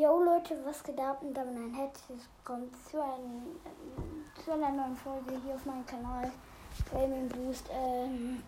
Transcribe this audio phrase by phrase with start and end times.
[0.00, 1.22] Yo Leute, was geht ab?
[1.22, 3.44] Und damit ein herzliches Willkommen zu, ein,
[4.44, 6.32] zu einer neuen Folge hier auf meinem Kanal
[6.90, 7.70] Gaming Boost.
[7.72, 8.42] Ähm,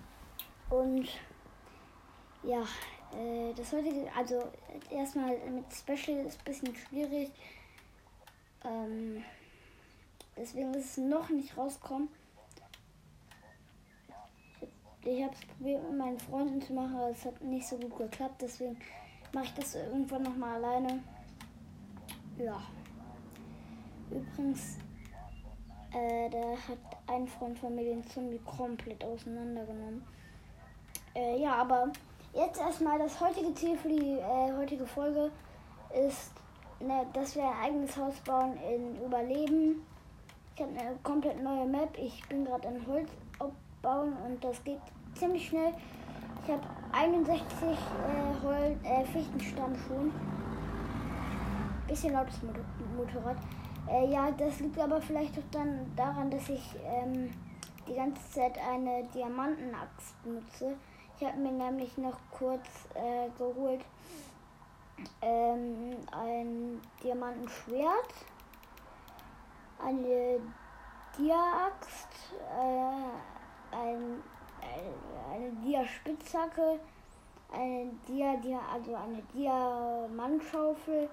[0.70, 1.08] und
[2.42, 2.62] ja,
[3.16, 4.42] äh, das heutige, also
[4.90, 7.30] erstmal mit Special ist ein bisschen schwierig.
[8.64, 9.22] Ähm,
[10.36, 12.08] deswegen ist es noch nicht rausgekommen.
[15.04, 17.96] Ich habe es probiert mit meinen Freunden zu machen, aber es hat nicht so gut
[17.98, 18.42] geklappt.
[18.42, 18.80] Deswegen
[19.32, 21.04] mache ich das irgendwann nochmal alleine.
[22.38, 22.60] Ja.
[24.10, 24.78] Übrigens,
[25.92, 30.04] äh, der hat ein Freund von mir den Zombie komplett auseinandergenommen.
[31.14, 31.90] Äh, ja, aber
[32.34, 35.30] jetzt erstmal das heutige Ziel für die äh, heutige Folge
[36.08, 36.32] ist,
[36.80, 39.86] ne, dass wir ein eigenes Haus bauen in Überleben.
[40.54, 41.96] Ich habe eine komplett neue Map.
[41.98, 44.80] Ich bin gerade in Holz abbauen und das geht
[45.14, 45.72] ziemlich schnell.
[46.44, 46.62] Ich habe
[46.92, 47.76] 61 äh,
[48.44, 50.12] Hol äh, Fichtenstamm schon
[51.86, 52.40] bisschen lautes
[52.96, 53.36] Motorrad.
[53.88, 57.32] Äh, ja, das liegt aber vielleicht auch dann daran, dass ich ähm,
[57.86, 60.76] die ganze Zeit eine Diamantenaxt benutze.
[61.18, 63.84] Ich habe mir nämlich noch kurz äh, geholt
[65.22, 68.14] ähm, ein Diamantenschwert,
[69.84, 70.40] eine
[71.16, 72.08] Dia-Axt,
[72.42, 74.22] äh, ein,
[75.32, 76.80] eine Dia-Spitzhacke,
[77.52, 81.08] eine Dia, Dia, also eine Diamantschaufel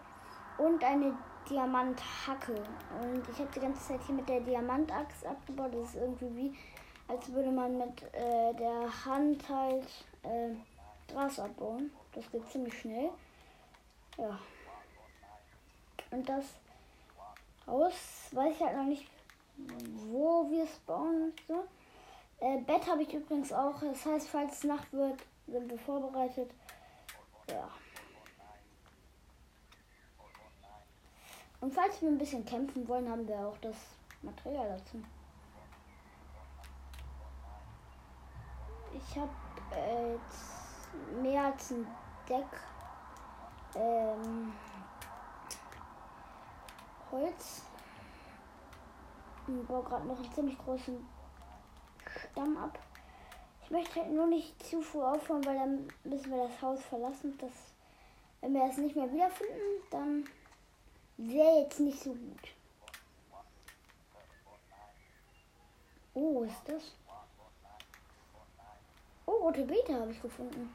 [0.58, 1.18] und eine
[1.50, 2.54] Diamanthacke.
[3.02, 5.74] Und ich habe die ganze Zeit hier mit der Diamantachs abgebaut.
[5.74, 6.58] Das ist irgendwie wie,
[7.08, 9.88] als würde man mit äh, der Hand halt
[10.24, 10.56] äh,
[11.12, 11.92] Gras abbauen.
[12.14, 13.10] Das geht ziemlich schnell.
[14.18, 14.40] Ja.
[16.12, 16.46] Und das
[17.66, 17.94] Haus
[18.32, 19.08] weiß ich halt noch nicht,
[20.08, 21.34] wo wir es bauen.
[21.48, 21.64] So.
[22.40, 23.80] Äh, Bett habe ich übrigens auch.
[23.82, 26.52] Das heißt, falls es Nacht wird, sind wir vorbereitet.
[27.50, 27.70] Ja.
[31.64, 33.78] Und falls wir ein bisschen kämpfen wollen, haben wir auch das
[34.22, 35.02] Material dazu.
[38.94, 39.32] Ich habe
[39.74, 41.88] äh, mehr als ein
[42.28, 42.46] Deck
[43.76, 44.52] ähm,
[47.10, 47.62] Holz.
[49.48, 51.08] Ich baue gerade noch einen ziemlich großen
[52.06, 52.78] Stamm ab.
[53.64, 57.38] Ich möchte halt nur nicht zu früh aufhören, weil dann müssen wir das Haus verlassen.
[57.38, 57.54] Das,
[58.42, 60.26] wenn wir es nicht mehr wiederfinden, dann
[61.18, 62.50] wäre jetzt nicht so gut.
[66.14, 66.96] Oh, ist das?
[69.26, 70.74] Oh, rote Beete habe ich gefunden.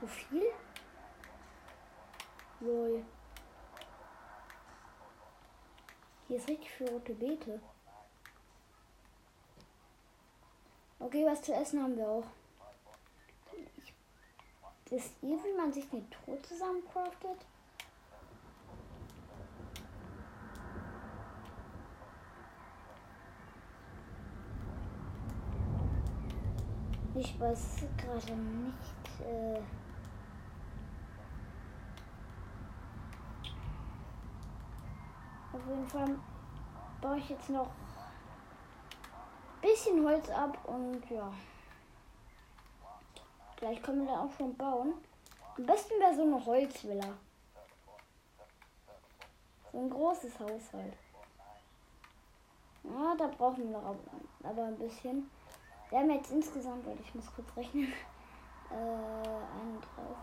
[0.00, 0.52] So viel?
[2.60, 3.04] Lol.
[6.28, 7.60] Hier ist richtig viel rote Beete.
[10.98, 12.26] Okay, was zu essen haben wir auch.
[14.88, 17.44] Wisst ihr, wie man sich eine Truhe zusammencraftet?
[27.18, 29.20] Ich weiß gerade nicht.
[29.26, 29.58] Äh
[35.50, 36.18] Auf jeden Fall
[37.00, 41.32] baue ich jetzt noch ein bisschen Holz ab und ja.
[43.56, 44.92] Gleich können wir dann auch schon bauen.
[45.56, 47.14] Am besten wäre so eine Holzvilla.
[49.72, 50.92] So ein großes Haus halt.
[52.84, 53.96] Ja, da brauchen wir noch
[54.42, 55.30] aber ein bisschen.
[55.90, 57.92] Wir haben jetzt insgesamt, weil ich muss kurz rechnen,
[58.70, 60.16] äh, einen drauf.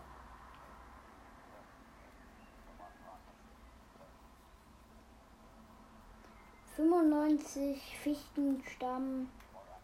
[6.76, 9.30] Fünfundneunzig Fichtenstamm,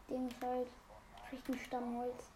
[0.09, 0.69] Dings halt,
[1.31, 2.31] Fichtenstammholz.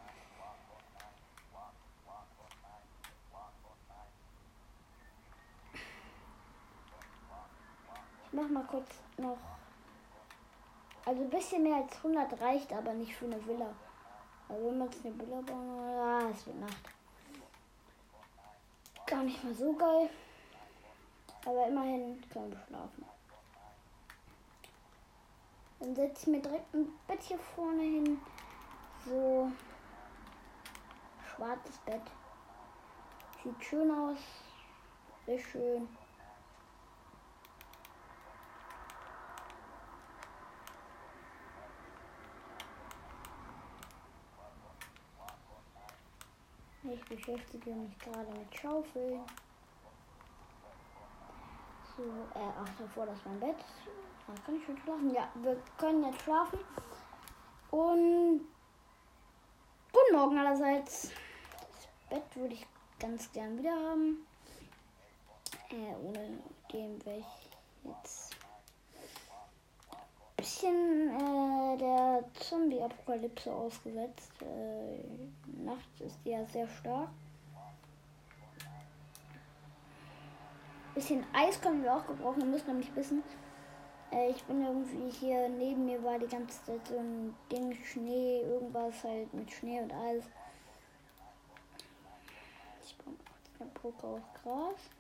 [8.27, 8.89] Ich mach mal kurz
[9.19, 9.39] noch
[11.07, 13.75] also ein bisschen mehr als 100 reicht aber nicht für eine Villa.
[14.49, 16.89] Also wenn man jetzt eine Villa bauen ah, es wird Nacht.
[19.07, 20.09] Gar nicht mal so geil.
[21.45, 23.05] Aber immerhin können wir schlafen.
[25.81, 28.19] Dann setze ich mir direkt ein Bett hier vorne hin.
[29.05, 29.51] So.
[31.27, 32.01] Schwarzes Bett.
[33.43, 34.19] Sieht schön aus.
[35.27, 35.89] Sehr schön.
[46.87, 49.21] Ich beschäftige mich gerade mit Schaufeln.
[51.97, 53.57] So, äh, ach, davor das ist mein Bett.
[54.27, 55.15] Da kann ich schon schlafen.
[55.15, 56.59] Ja, wir können jetzt schlafen.
[57.71, 58.47] Und
[59.93, 61.11] guten Morgen allerseits.
[61.73, 62.67] Das Bett würde ich
[62.99, 64.27] ganz gern wieder haben.
[65.71, 66.39] Äh, ohne
[66.71, 67.51] dem wäre ich
[67.85, 68.37] jetzt
[70.45, 74.31] bisschen äh, der Zombie-Apokalypse ausgesetzt.
[74.43, 77.09] Äh, nachts ist ja sehr stark.
[80.95, 82.43] Bisschen Eis können wir auch gebrauchen.
[82.43, 83.23] Wir müssen nämlich wissen,
[84.13, 88.43] äh, ich bin irgendwie hier neben mir war die ganze Zeit so ein Ding Schnee,
[88.43, 90.25] irgendwas halt mit Schnee und Eis.
[92.85, 93.17] Ich komme
[93.59, 94.91] der Poker aus Gras.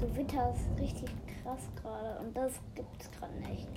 [0.00, 3.68] Der Gewitter ist richtig krass gerade und das gibt es gerade nicht.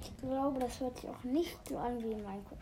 [0.00, 2.56] Ich glaube, das hört sich auch nicht so an wie in Minecraft.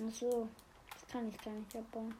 [0.00, 0.48] Ach so,
[0.92, 2.14] das kann ich gar nicht abbauen.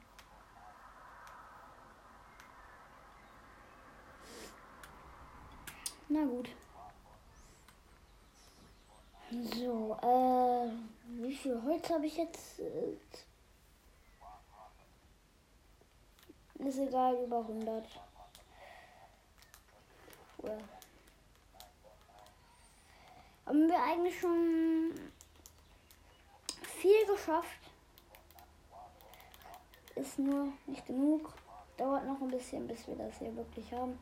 [6.08, 6.48] Na gut.
[9.30, 10.70] So, äh,
[11.22, 12.60] wie viel Holz habe ich jetzt?
[16.54, 17.84] Ist egal, über 100.
[20.42, 20.58] Cool.
[23.44, 24.94] Haben wir eigentlich schon
[26.62, 27.60] viel geschafft?
[29.94, 31.34] Ist nur nicht genug.
[31.76, 33.98] Dauert noch ein bisschen, bis wir das hier wirklich haben.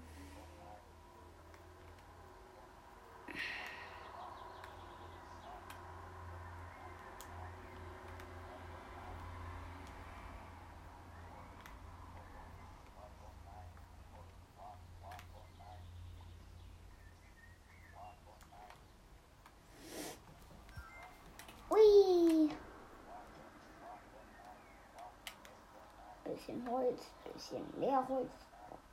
[26.37, 27.01] Bisschen Holz,
[27.33, 28.31] bisschen mehr Holz,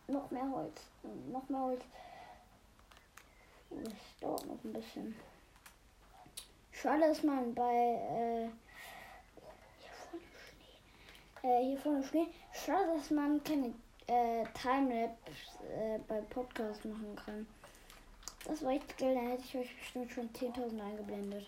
[0.08, 0.82] noch mehr Holz,
[1.32, 1.84] noch mehr Holz.
[3.70, 5.16] Das dauert noch ein bisschen.
[6.72, 8.50] Schade, dass man bei äh,
[9.80, 12.28] hier vorne Schnee, äh, hier vorne Schnee.
[12.54, 13.74] Schade, dass man keine
[14.08, 17.48] äh, Timelapse äh, bei Podcast machen kann.
[18.46, 21.48] Das war echt geil, da hätte ich euch bestimmt schon 10.000 eingeblendet.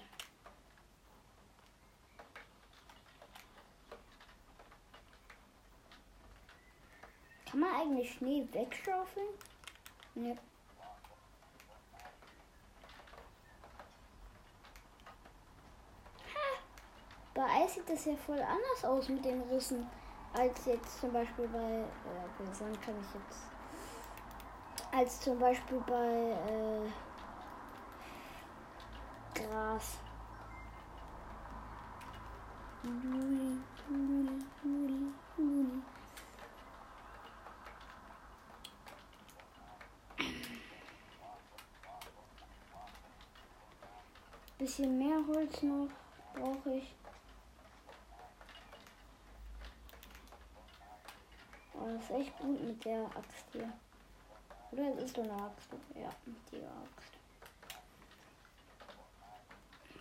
[7.66, 9.28] Man eigentlich Schnee wegschaufeln?
[10.16, 10.38] Ne.
[17.34, 19.86] Bei Eis sieht das ja voll anders aus mit den Rissen,
[20.34, 21.86] als jetzt zum Beispiel bei, äh,
[22.38, 23.44] bei Sand kann ich jetzt,
[24.94, 26.90] als zum Beispiel bei äh,
[29.34, 29.98] Gras.
[32.84, 33.58] Luli,
[33.90, 35.82] Luli, Luli, Luli.
[44.66, 45.90] Bisschen mehr Holz noch
[46.34, 46.96] brauche ich.
[51.76, 53.72] Oh, das ist echt gut mit der Axt hier.
[54.72, 55.70] Oder es ist so eine Axt?
[55.94, 57.12] Ja, mit der Axt.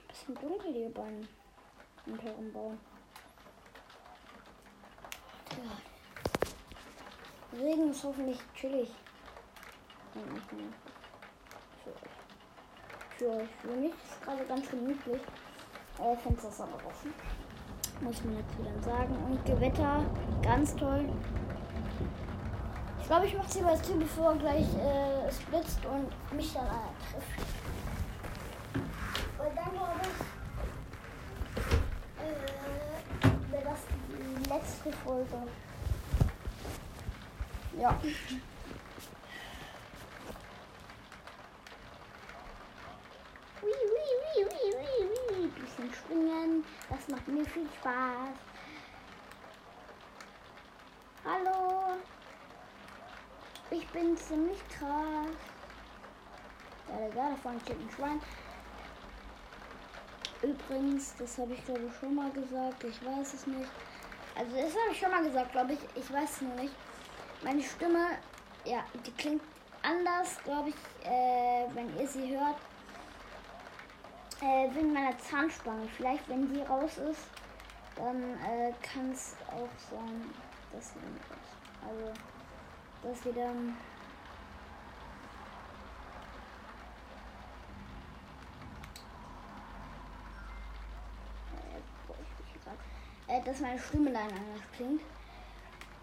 [0.08, 1.28] Bisschen dunkel hier beim
[2.06, 2.72] unteren Bau.
[5.58, 5.76] Ja.
[7.58, 8.90] Regen ist hoffentlich chillig.
[10.14, 10.72] Und nicht mehr
[13.24, 13.48] für euch.
[13.62, 15.22] Für mich ist gerade ganz gemütlich.
[15.98, 17.14] Äh, Fenster ist aber offen.
[18.00, 19.16] Muss man jetzt wieder sagen.
[19.28, 20.04] Und Gewitter,
[20.42, 21.08] ganz toll.
[23.00, 26.66] Ich glaube, ich mache es lieber zu, bevor gleich äh, es blitzt und mich dann
[26.66, 27.46] einer trifft.
[29.38, 30.20] Weil dann glaube ich,
[32.24, 35.42] äh, wäre das die letzte Folge.
[37.78, 37.98] Ja.
[45.84, 46.24] Bisschen
[46.90, 48.36] das macht mir viel Spaß.
[51.24, 51.96] Hallo,
[53.70, 55.34] ich bin ziemlich krass.
[56.88, 58.20] Ja, da, da vorne steht ein Schwein.
[60.42, 63.70] Übrigens, das habe ich glaube ich schon mal gesagt, ich weiß es nicht.
[64.36, 66.74] Also das habe ich schon mal gesagt, glaube ich, ich weiß es nur nicht.
[67.42, 68.06] Meine Stimme,
[68.64, 69.42] ja, die klingt
[69.82, 70.74] anders, glaube ich,
[71.06, 72.56] äh, wenn ihr sie hört
[74.40, 75.86] äh, wegen meiner Zahnspange.
[75.96, 77.28] Vielleicht, wenn die raus ist,
[77.96, 80.30] dann äh, kann es auch sein,
[80.72, 81.18] dass sie dann
[81.88, 82.12] Also,
[83.02, 83.76] dass wir dann.
[93.28, 95.02] Äh, äh, dass meine Stimme dann anders klingt.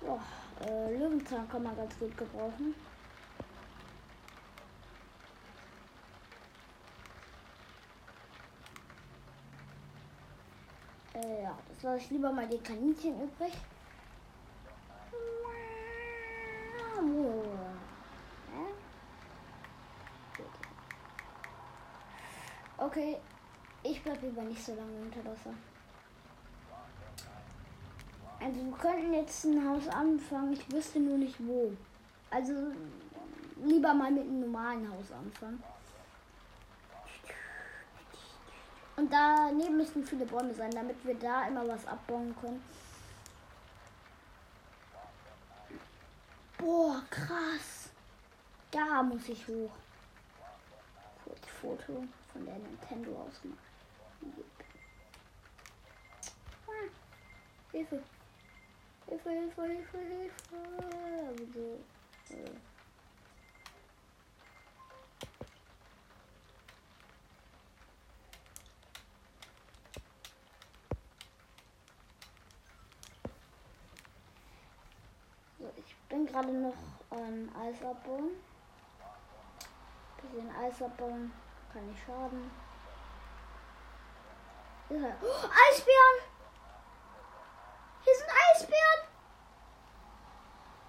[0.01, 0.19] Ja,
[0.65, 2.73] äh, Löwenzahn kann man ganz gut gebrauchen.
[11.81, 13.53] Das lasse ich lieber mal die Kaninchen übrig.
[22.77, 23.17] Okay,
[23.81, 25.55] ich bleibe lieber nicht so lange unter Wasser.
[28.39, 31.71] Also wir könnten jetzt ein Haus anfangen, ich wüsste nur nicht wo.
[32.29, 32.53] Also
[33.63, 35.63] lieber mal mit einem normalen Haus anfangen.
[39.01, 42.63] Und daneben müssten viele Bäume sein, damit wir da immer was abbauen können.
[46.59, 47.89] Boah, krass.
[48.69, 49.71] Da muss ich hoch.
[51.25, 53.57] Kurz Foto von der Nintendo ausmachen.
[56.67, 56.71] Ah,
[57.71, 58.03] Hilfe.
[59.07, 60.55] Hilfe, Hilfe, Hilfe, Hilfe.
[61.27, 61.79] Also,
[62.29, 62.51] äh.
[75.77, 76.75] ich bin gerade noch
[77.11, 78.31] ähm, Eis abbauen.
[80.21, 81.31] Bisschen Eis abbauen
[81.71, 82.51] kann nicht schaden.
[84.89, 86.17] Oh, Eisbären!
[88.03, 89.07] Hier sind Eisbären!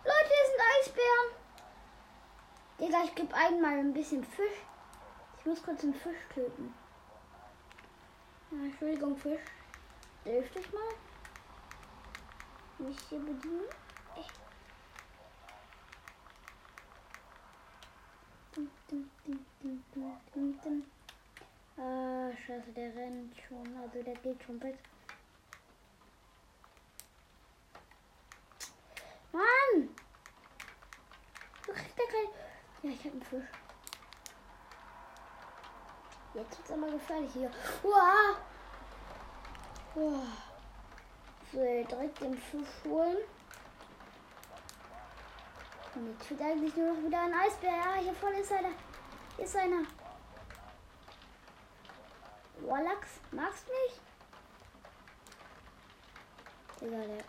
[0.04, 1.28] Leute, hier sind Eisbären!
[2.80, 4.66] Digga, ich gebe einmal ein bisschen Fisch.
[5.38, 6.74] Ich muss kurz einen Fisch töten.
[8.50, 9.40] Ja, Entschuldigung, Fisch.
[10.24, 10.82] Dürfte ich mal?
[12.78, 13.68] Mich hier bedienen?
[21.78, 23.76] Ah, scheiße, der rennt schon.
[23.78, 24.78] Also der geht schon weg.
[29.32, 29.88] Mann!
[31.66, 32.28] Du kriegst ja kein...
[32.82, 33.48] Ja, ich hab einen Fisch.
[36.34, 37.50] Jetzt wird's aber gefährlich hier.
[37.82, 38.36] Uah!
[39.94, 40.26] Uah.
[41.52, 43.18] So, direkt den Fisch holen.
[45.94, 47.70] Und jetzt wird eigentlich nur noch wieder ein Eisbär.
[47.70, 48.70] Ja, hier vorne ist einer.
[49.36, 49.82] Hier ist einer.
[52.60, 54.00] Wallax, magst mich?
[56.80, 57.24] Digga, der.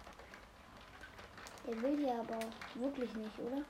[1.65, 2.39] Der will hier aber
[2.75, 3.63] wirklich nicht, oder?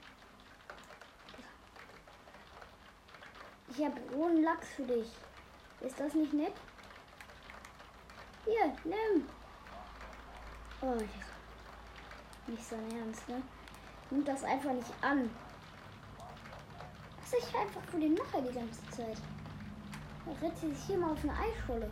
[3.69, 5.11] Ich habe rohen Lachs für dich.
[5.81, 6.53] Ist das nicht nett?
[8.45, 9.27] Hier, nimm.
[10.81, 10.95] Oh,
[12.47, 13.41] nicht so ernst, ne?
[14.13, 15.29] Nimmt das einfach nicht an.
[17.19, 19.17] Was ich einfach von dem mache die ganze Zeit.
[20.25, 21.89] Er rennt sich hier mal auf eine Eisscholle.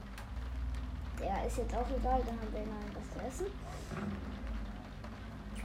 [1.20, 3.54] Der ist jetzt auch egal, dann haben wir mal was zu essen.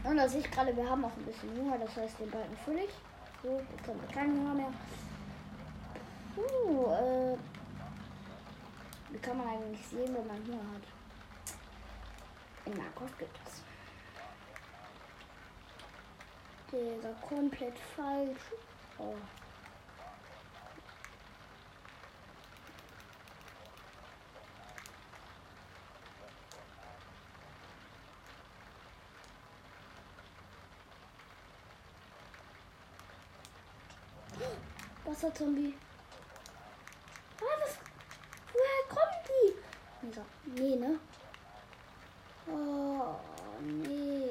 [0.02, 2.56] Und da sehe ich gerade, wir haben auch ein bisschen Hunger, das heißt den beiden
[2.64, 2.88] völlig.
[3.42, 4.72] So, jetzt haben wir keinen Hunger mehr.
[6.36, 7.36] Uh, äh,
[9.10, 10.82] wie kann man eigentlich sehen, wenn man Hunger hat?
[12.66, 13.65] In Markov gibt es.
[16.72, 18.40] Digga, komplett falsch.
[18.98, 19.14] Oh.
[35.04, 35.74] Wasserzombie.
[37.40, 37.76] Ah, was?
[38.52, 40.60] Woher kommen die?
[40.60, 40.98] Nee, ne?
[42.48, 43.14] Oh,
[43.60, 44.30] nee.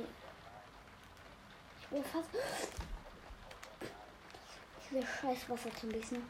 [2.15, 2.29] Fast.
[4.89, 6.23] Diese scheiß Wasser zu bisschen.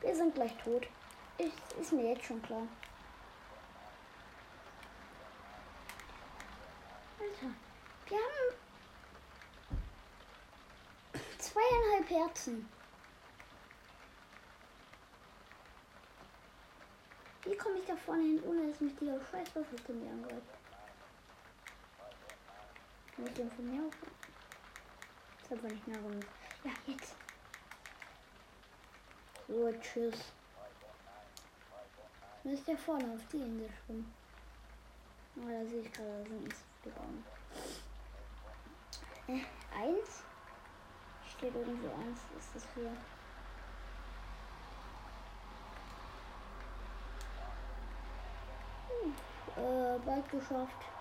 [0.00, 0.88] Wir sind gleich tot.
[1.38, 2.66] Ist, ist mir jetzt schon klar.
[7.20, 7.54] Alter,
[8.08, 8.56] wir haben
[11.38, 12.68] zweieinhalb Herzen.
[17.44, 20.65] Wie komme ich da vorne hin, ohne dass mich dieser scheiß Wasser zu mir angreift?
[23.16, 24.14] Kann ich von mir aufhören?
[25.42, 26.20] Ist aber nicht mehr rum.
[26.64, 27.14] Ja, jetzt.
[29.48, 30.32] So, tschüss.
[32.44, 34.14] Müsst ihr vorne auf die Insel schwimmen.
[35.36, 36.54] Oh, da sehe ich gerade, da sind
[36.94, 37.22] Bäume.
[39.28, 39.44] Äh,
[39.74, 40.22] eins?
[41.36, 42.90] Steht irgendwie eins, ist das hier.
[48.88, 49.14] Hm,
[49.56, 50.95] äh, bald geschafft.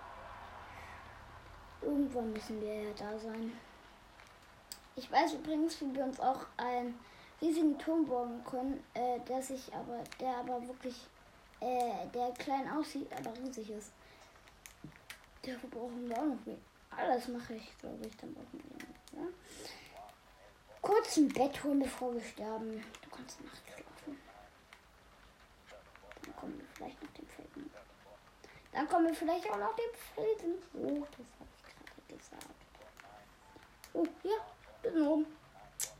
[1.86, 3.54] Irgendwann müssen wir ja da sein.
[4.96, 6.98] Ich weiß übrigens, wie wir uns auch einen
[7.42, 10.96] riesigen Turm bauen können, äh, der sich aber, der aber wirklich
[11.60, 13.92] äh, der klein aussieht, aber riesig ist.
[15.42, 16.58] Dafür brauchen wir auch noch mehr.
[16.90, 19.28] Alles mache ich, glaube ich, dann brauchen wir ja?
[20.82, 22.84] Kurz ein Bett holen, bevor wir sterben.
[23.02, 24.18] Du kannst nachts schlafen.
[26.24, 27.72] Dann kommen wir vielleicht noch dem Felsen.
[28.72, 30.54] Dann kommen wir vielleicht auch noch dem Felsen.
[30.74, 32.46] Oh, das habe ich gerade gesagt.
[33.94, 35.26] Oh, ja, sind oben.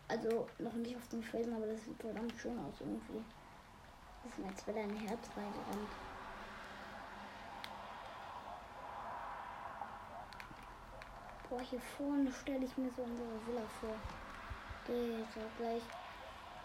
[0.08, 3.24] Also noch nicht auf dem Felsen, aber das sieht verdammt schön aus irgendwie.
[4.24, 5.90] Das ist jetzt wieder ein Herz reingerannt.
[11.50, 13.96] Boah, hier vorne stelle ich mir so unsere Villa vor.
[14.88, 15.82] Alter, gleich,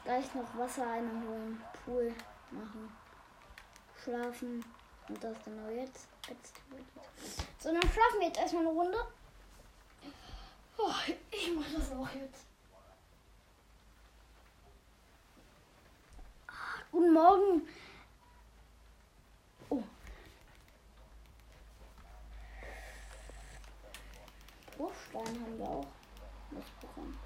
[0.04, 2.14] gleich noch Wasser einholen, Pool
[2.50, 2.94] machen,
[4.02, 4.64] schlafen
[5.08, 6.08] und das genau jetzt.
[6.28, 6.54] jetzt.
[7.58, 8.98] So, dann schlafen wir jetzt erstmal eine Runde.
[10.82, 10.92] Oh,
[11.30, 12.46] ich mach das auch jetzt.
[16.90, 17.68] Guten Morgen.
[19.68, 19.82] Oh.
[24.76, 25.86] Bruchstein haben wir auch
[26.50, 27.18] mitbekommen.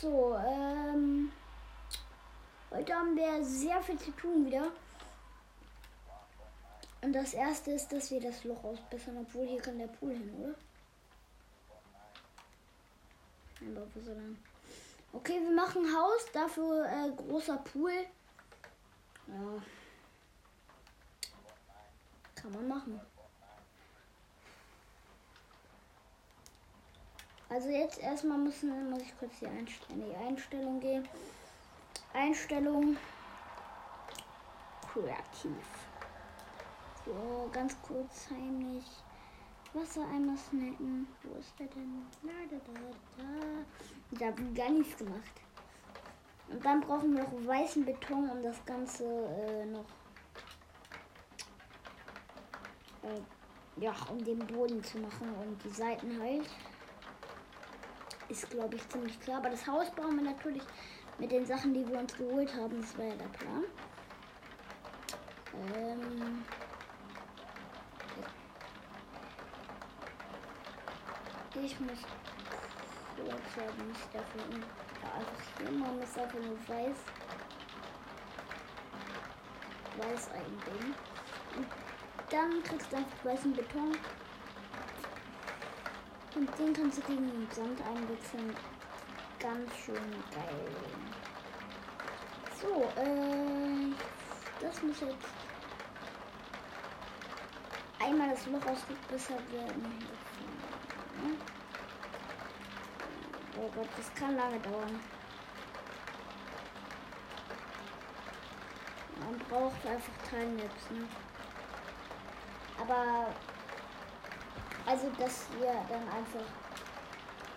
[0.00, 1.30] So, ähm.
[2.70, 4.72] Heute haben wir sehr viel zu tun wieder.
[7.02, 10.34] Und das erste ist, dass wir das Loch ausbessern, obwohl hier kann der Pool hin,
[10.40, 10.54] oder?
[13.60, 15.16] Aber wo soll er?
[15.16, 17.92] Okay, wir machen Haus, dafür äh, großer Pool.
[19.28, 19.62] Ja.
[22.34, 23.00] Kann man machen.
[27.48, 31.08] Also jetzt erstmal müssen, muss ich kurz die Einstellung, die Einstellung gehen.
[32.12, 32.96] Einstellung
[34.92, 35.66] kreativ.
[37.04, 38.84] So, ganz kurz heimlich.
[39.76, 41.06] Wassereimer snacken.
[41.22, 42.06] Wo ist der denn?
[42.22, 42.80] Da, da, da,
[43.18, 43.24] da.
[44.10, 45.40] Ich habe gar nichts gemacht.
[46.48, 49.84] Und dann brauchen wir noch weißen Beton, um das Ganze äh, noch.
[53.02, 56.48] Äh, ja, um den Boden zu machen und die Seiten halt.
[58.28, 59.38] Ist, glaube ich, ziemlich klar.
[59.38, 60.62] Aber das Haus bauen wir natürlich
[61.18, 62.80] mit den Sachen, die wir uns geholt haben.
[62.80, 63.64] Das war ja der Plan.
[65.74, 66.44] Ähm.
[71.62, 71.98] Ich muss
[73.56, 74.42] haben, ich dafür
[75.02, 76.96] ja, einfach hier machen, ist einfach nur weiß.
[79.98, 80.94] Weiß eindringen.
[81.56, 81.66] Und
[82.30, 83.96] dann kriegst du einfach weißen Beton.
[86.34, 88.54] Und den kannst du gegen den Sand einwechseln.
[89.38, 89.94] Ganz schön
[90.34, 90.68] geil.
[92.60, 93.92] So, äh,
[94.60, 95.28] das muss jetzt
[97.98, 100.25] einmal das Loch ausgebessert werden.
[103.58, 105.00] Oh Gott, das kann lange dauern.
[109.20, 111.08] Man braucht einfach Teilnips, ne?
[112.78, 113.26] Aber
[114.86, 116.46] also dass ihr dann einfach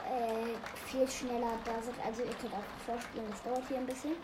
[0.09, 0.55] äh,
[0.87, 1.95] viel schneller da seid.
[2.03, 4.15] Also ihr könnt auch vorstellen, das dauert hier ein bisschen.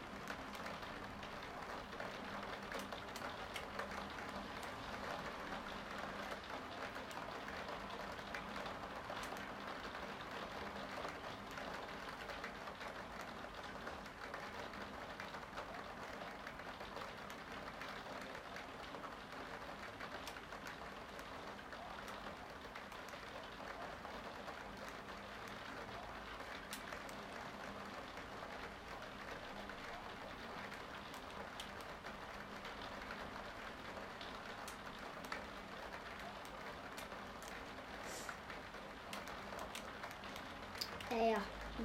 [41.15, 41.37] Äh, ja,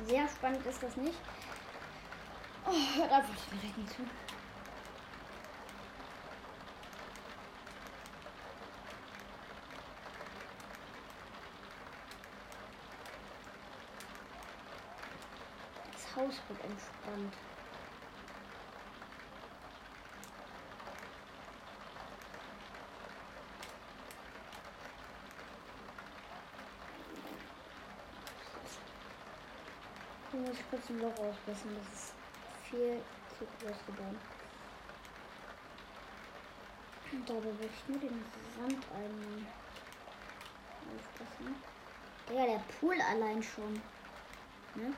[0.07, 1.19] sehr spannend ist das nicht.
[2.67, 4.03] Oh, hört einfach nicht mehr zu.
[15.93, 17.50] Das Haus wird entspannt.
[30.53, 31.77] Ich muss kurz ein Loch ausbessern.
[31.79, 32.13] Das ist
[32.69, 33.01] viel
[33.39, 34.19] zu groß geworden.
[37.13, 38.25] Und dabei will ich nur den
[38.59, 39.47] Sand einnehmen.
[42.35, 43.75] Ja, der Pool allein schon.
[44.75, 44.93] Ne?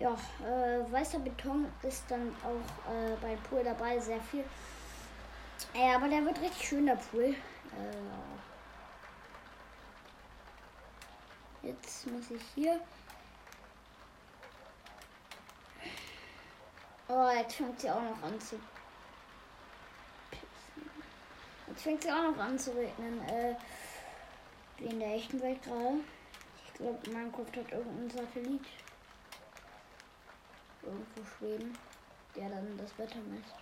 [0.00, 4.44] Ja, äh, weißer Beton ist dann auch äh, bei Pool dabei, sehr viel.
[5.74, 7.24] Ja, aber der wird richtig schön, der Pool.
[7.24, 7.36] Äh,
[11.62, 12.80] jetzt muss ich hier.
[17.08, 18.58] Oh, jetzt fängt sie auch noch an zu.
[21.66, 23.20] Jetzt fängt sie auch noch an zu regnen.
[23.28, 23.54] Äh,
[24.78, 25.98] wie in der echten Welt gerade.
[26.64, 28.64] Ich glaube, Minecraft hat irgendeinen Satellit.
[30.82, 31.76] Irgendwo schweben,
[32.34, 33.54] der dann das Wetter misst.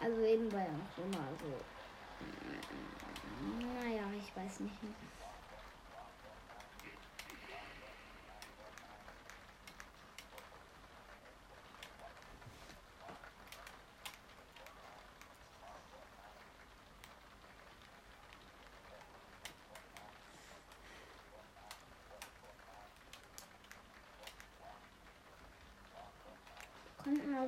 [0.00, 1.60] Also eben bei uns immer so.
[3.82, 4.74] Naja, ich weiß nicht.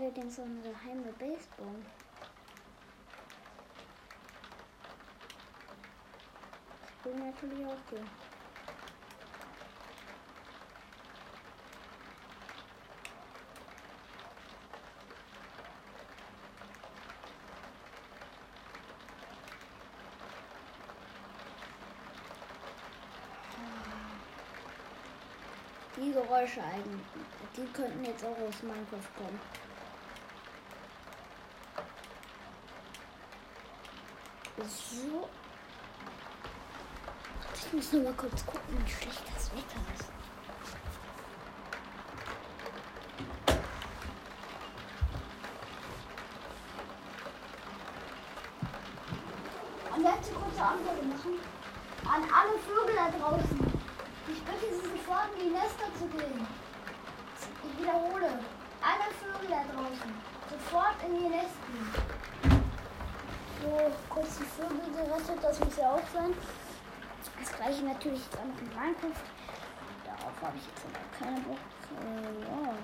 [0.07, 1.85] Konnten allerdings so eine geheime Base bauen.
[7.03, 8.09] Das will natürlich auch gehen.
[25.97, 27.01] Die Geräusche eigentlich,
[27.57, 29.66] die könnten jetzt auch aus Minecraft kommen.
[34.59, 35.29] So.
[37.55, 40.07] Ich muss nur mal kurz gucken, wie schlecht das Wetter ist.
[49.95, 51.41] Und jetzt eine kurze Antwort machen
[52.07, 53.59] an alle Vögel da draußen.
[54.29, 56.47] Ich bitte Sie sofort in die Nester zu gehen.
[57.63, 58.39] Ich wiederhole,
[58.81, 60.15] alle Vögel da draußen,
[60.51, 61.67] sofort in die Nester.
[63.63, 66.33] So, kurz die Vögel gerettet, das muss ja auch sein.
[67.39, 69.23] Das gleiche natürlich jetzt auch noch in Minecraft.
[70.07, 71.59] Darauf habe ich jetzt aber keine Bock.
[72.01, 72.75] Äh, ja.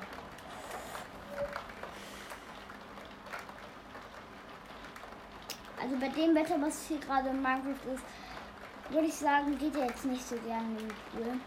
[5.81, 8.05] Also bei dem Wetter, was hier gerade in Minecraft ist,
[8.91, 11.41] würde ich sagen, geht er jetzt nicht so gerne in den Pool.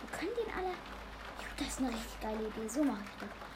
[0.00, 0.70] Wir können den alle.
[0.70, 2.68] Jo, das ist eine richtig geile Idee.
[2.68, 3.47] So mache ich das.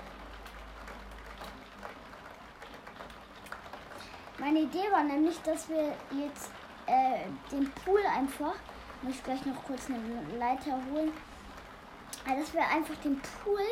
[4.52, 6.50] Meine Idee war nämlich, dass wir jetzt
[6.84, 8.52] äh, den Pool einfach,
[9.00, 9.98] muss ich gleich noch kurz eine
[10.38, 11.10] Leiter holen,
[12.26, 13.62] äh, dass wir einfach den Pool,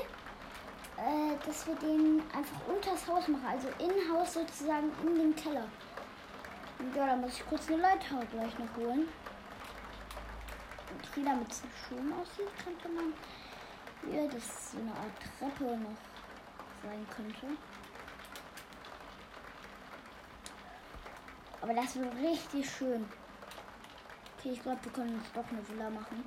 [0.97, 5.69] äh, dass wir den einfach unters Haus machen, also in Haus sozusagen in den Keller.
[6.79, 9.07] Und ja, da muss ich kurz eine Leiter gleich noch holen.
[10.95, 13.13] Und wie damit es schön aussieht, könnte man
[14.09, 16.01] hier, dass so eine Art Treppe noch
[16.83, 17.59] sein könnte.
[21.63, 23.07] Aber das wird richtig schön.
[24.39, 26.25] Okay, ich glaube, wir können uns doch eine Villa machen.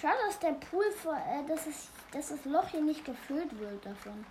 [0.00, 3.84] Schade, dass der Pool, vor, äh, dass, es, dass das Loch hier nicht gefüllt wird
[3.84, 4.24] davon.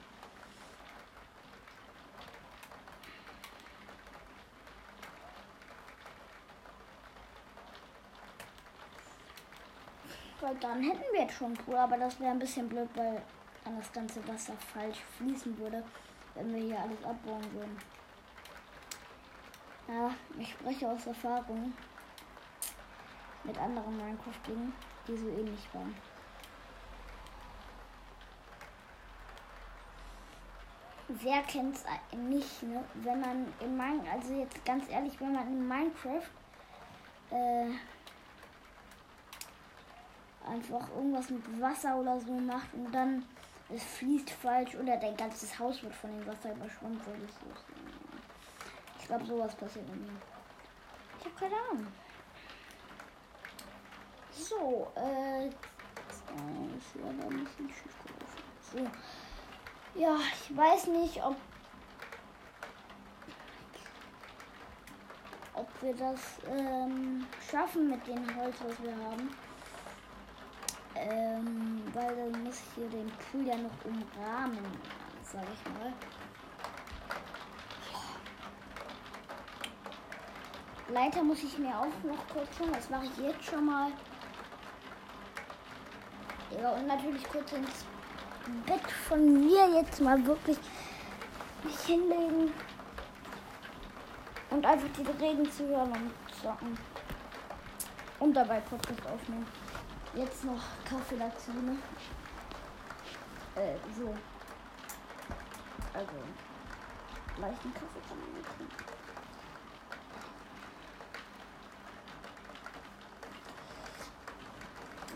[10.39, 13.21] Weil dann hätten wir jetzt schon einen Pool, aber das wäre ein bisschen blöd, weil
[13.63, 15.83] dann das ganze Wasser falsch fließen würde,
[16.35, 17.77] wenn wir hier alles abbauen würden.
[19.87, 21.73] Ja, ich spreche aus Erfahrung
[23.43, 24.73] mit anderen Minecraft-Dingen,
[25.07, 25.95] die so ähnlich waren.
[31.07, 31.85] Wer kennt es
[32.17, 32.83] nicht, ne?
[32.95, 36.29] Wenn man in Minecraft, also jetzt ganz ehrlich, wenn man in Minecraft
[37.31, 37.69] äh,
[40.47, 43.23] einfach irgendwas mit Wasser oder so macht und dann
[43.69, 47.47] es fließt falsch oder dein ganzes Haus wird von dem Wasser überschwemmt, weil es so.
[48.99, 50.17] Ich glaube, sowas passiert mit mir.
[51.19, 51.87] Ich habe keine Ahnung.
[54.31, 57.47] So, äh, ist da ein.
[58.71, 59.99] So.
[59.99, 61.35] Ja, ich weiß nicht, ob
[65.53, 69.29] ob wir das ähm, schaffen mit dem Holz, was wir haben.
[70.99, 74.65] Ähm, weil dann muss ich hier den Pool ja noch umrahmen,
[75.23, 75.93] sag ich mal.
[80.89, 83.91] Leiter muss ich mir auch noch kurz schon, das mache ich jetzt schon mal.
[86.59, 87.85] Ja, und natürlich kurz ins
[88.65, 90.57] Bett von mir jetzt mal wirklich
[91.63, 92.53] mich hinlegen
[94.49, 96.77] und einfach die Reden zu hören und zocken.
[98.19, 99.45] Und dabei Podcast aufnehmen.
[100.13, 101.77] Jetzt noch Kaffee dazu, ne?
[103.55, 104.13] Äh, so.
[105.93, 106.11] Also,
[107.37, 108.97] leichten Kaffee kann man nicht trinken.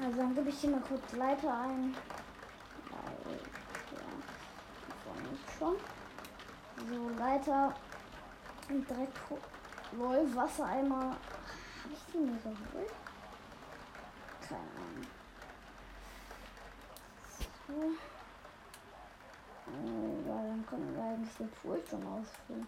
[0.04, 1.96] Also dann gebe ich hier mal kurz Leiter ein.
[2.90, 3.40] Weil,
[3.92, 4.08] ja,
[5.60, 5.76] schon.
[6.90, 7.76] So, Leiter
[8.70, 9.18] und direkt
[9.92, 11.16] Lol, Wassereimer.
[11.84, 13.11] Habe ich mir geholt?
[14.58, 15.08] Ahnung.
[17.68, 17.74] So.
[19.72, 22.68] Äh, ja, dann können wir eigentlich den Pool schon ausfüllen.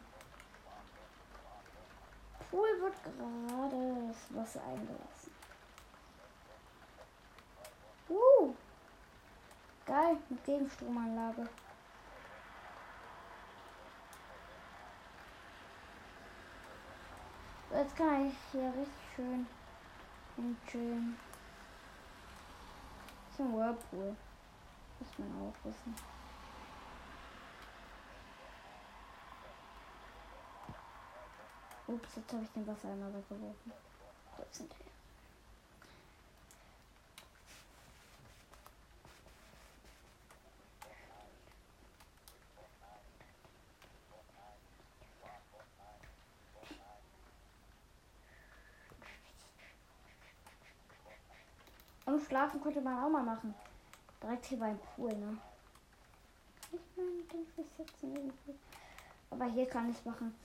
[2.49, 5.31] Pool wird gerade das Wasser eingelassen.
[8.09, 8.53] Uh,
[9.85, 11.49] geil, mit Gegenstromanlage.
[17.71, 19.47] Jetzt kann ich hier richtig schön.
[20.37, 21.32] Das
[23.39, 24.15] ein Whirlpool.
[24.99, 25.95] Muss man auch wissen.
[31.87, 33.73] Ups, jetzt habe ich den Wasser einmal weggeworfen.
[34.35, 34.92] Kurz hinterher.
[52.13, 53.55] Und schlafen konnte man auch mal machen.
[54.21, 55.35] Direkt hier beim Pool, ne?
[56.71, 58.55] Ich meine, den setzen irgendwie.
[59.31, 60.35] Aber hier kann ich es machen.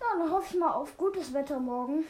[0.00, 2.04] Ja, dann hoffe ich mal auf gutes Wetter morgen.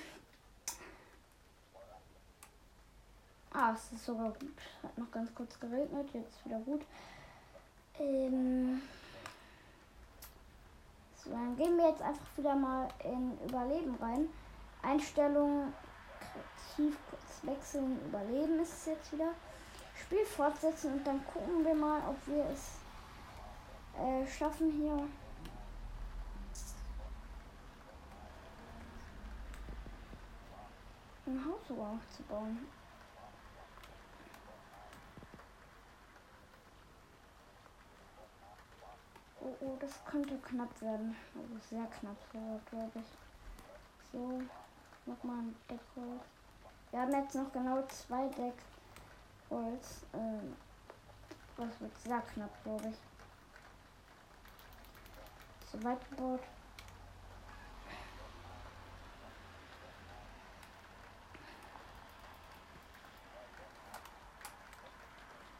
[3.52, 4.56] Ah, es ist sogar gut.
[4.82, 6.80] Hat noch ganz kurz geregnet, jetzt wieder gut.
[7.98, 8.80] Ähm
[11.22, 14.30] so, dann gehen wir jetzt einfach wieder mal in Überleben rein.
[14.80, 15.74] Einstellungen,
[16.18, 16.96] kreativ
[17.42, 19.32] wechseln, Überleben ist es jetzt wieder.
[19.94, 22.78] Spiel fortsetzen und dann gucken wir mal, ob wir es
[23.98, 25.06] äh, schaffen hier
[31.26, 32.58] ein Haus aufzubauen.
[39.40, 41.16] Oh, oh, das könnte knapp werden.
[41.34, 44.12] Also sehr knapp glaube ich.
[44.12, 44.42] So,
[45.06, 46.41] nochmal ein Deckholz.
[46.92, 50.04] Wir haben jetzt noch genau zwei Deckholz.
[50.12, 50.54] Ähm,
[51.56, 52.96] das wird sehr knapp, glaube ich.
[55.72, 56.40] So weit gebaut.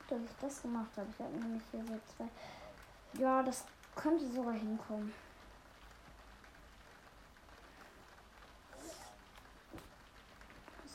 [0.08, 1.08] dass ich das gemacht habe.
[1.10, 2.28] Ich habe nämlich hier so zwei.
[3.18, 3.64] Ja, das
[3.96, 5.14] könnte sogar hinkommen.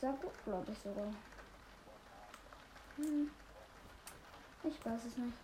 [0.01, 1.05] Gut, glaube ich sogar.
[2.97, 3.31] Hm.
[4.63, 5.37] Ich weiß es nicht.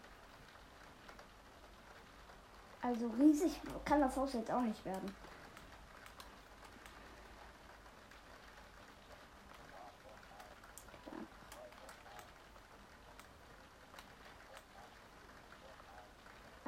[2.81, 5.15] Also riesig kann das Haus jetzt auch nicht werden.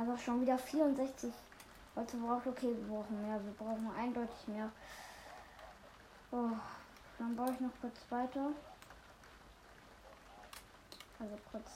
[0.06, 1.34] einfach schon wieder 64
[1.96, 2.48] Leute braucht.
[2.48, 3.40] Okay, wir brauchen mehr.
[3.44, 4.70] Wir brauchen eindeutig mehr.
[6.32, 6.50] Oh,
[7.18, 8.52] dann baue ich noch kurz weiter.
[11.20, 11.70] Also kurz.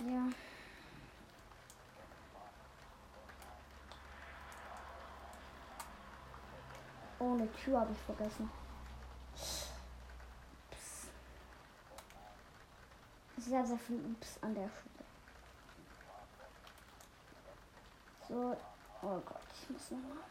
[0.00, 0.28] Ja.
[7.18, 8.50] Oh, eine Tür habe ich vergessen.
[9.34, 9.70] Ups.
[13.36, 14.90] Sehr, sehr viel Ups an der Stelle.
[18.28, 18.56] So,
[19.02, 20.24] oh Gott, ich muss nochmal.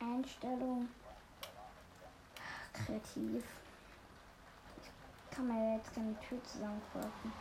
[0.00, 0.88] Einstellung.
[2.86, 3.44] Kreativ.
[4.82, 7.32] Ich kann mir jetzt keine Tür zusammenkaufen.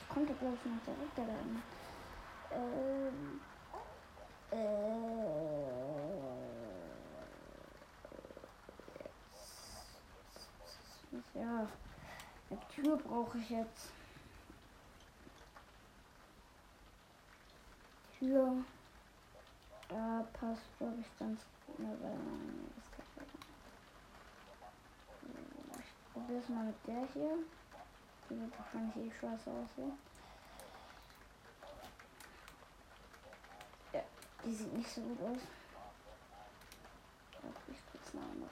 [0.00, 1.22] Ich konnte ich noch direkt da
[2.52, 3.40] Ähm.
[4.52, 4.96] Äh.
[11.34, 11.66] Ja.
[12.50, 13.90] Eine Tür brauche ich jetzt.
[18.18, 18.64] Tür.
[19.88, 21.78] Da passt, glaube ich, ganz gut.
[21.78, 22.16] Ne, weil
[22.78, 22.85] ich
[26.16, 27.36] Probier's mal mit der hier.
[28.30, 29.92] Die wird wahrscheinlich eh scheiße aussehen.
[33.92, 34.00] Ja,
[34.42, 35.38] die sieht nicht so gut aus.
[37.68, 38.50] Ich kurz eine andere.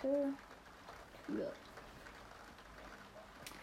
[0.00, 0.43] Okay.
[1.26, 1.52] Tür.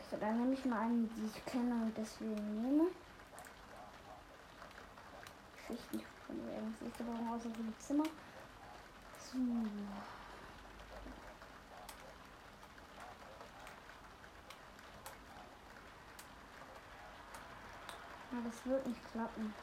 [0.10, 2.90] So, dann nehme ich mal eine, die ich kenne und deswegen nehme.
[5.70, 6.88] Ich nicht von irgendwas.
[6.88, 8.04] Ich aber außer die Zimmer.
[9.32, 9.38] So.
[18.32, 19.54] Ja, das wird nicht klappen.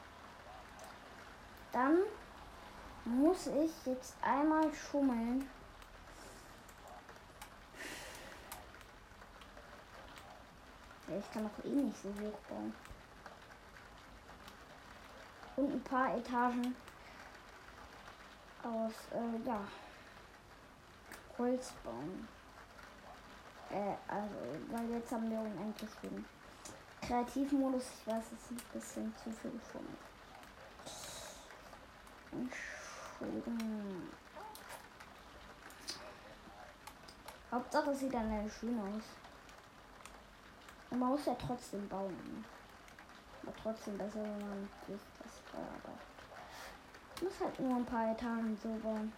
[1.72, 1.98] Dann
[3.04, 5.48] muss ich jetzt einmal schummeln.
[11.18, 12.72] Ich kann auch eh nicht so hoch bauen.
[15.56, 16.74] Und ein paar Etagen
[18.62, 19.60] aus, äh, ja,
[21.36, 22.28] Holz bauen.
[23.70, 24.34] Äh, also,
[24.70, 26.24] weil jetzt haben wir unendlich viel.
[27.00, 29.96] Kreativmodus, ich weiß, es ist ein bisschen zu viel gefunden.
[32.32, 34.08] Entschuldigung.
[37.50, 39.27] Hauptsache sieht dann schön aus.
[40.90, 42.44] Und man muss ja trotzdem bauen.
[43.42, 46.08] Aber trotzdem besser, wenn man sich das bearbeitet.
[47.16, 49.12] Ich muss halt nur ein paar Etagen so bauen.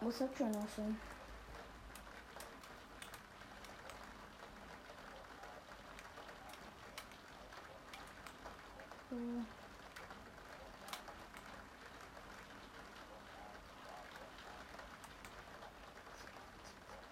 [0.00, 1.00] Muss halt schon aussehen.
[9.10, 9.16] So.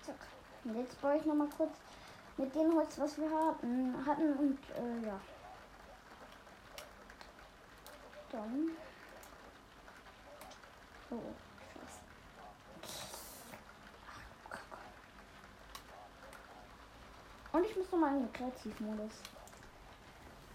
[0.05, 0.17] Zack.
[0.65, 1.73] Und jetzt baue ich noch mal kurz
[2.37, 5.21] mit dem Holz, was wir hatten, hatten und äh, ja.
[8.31, 8.71] Dann.
[11.11, 11.19] Oh,
[17.53, 19.13] Und ich muss noch mal in den Kreativmodus.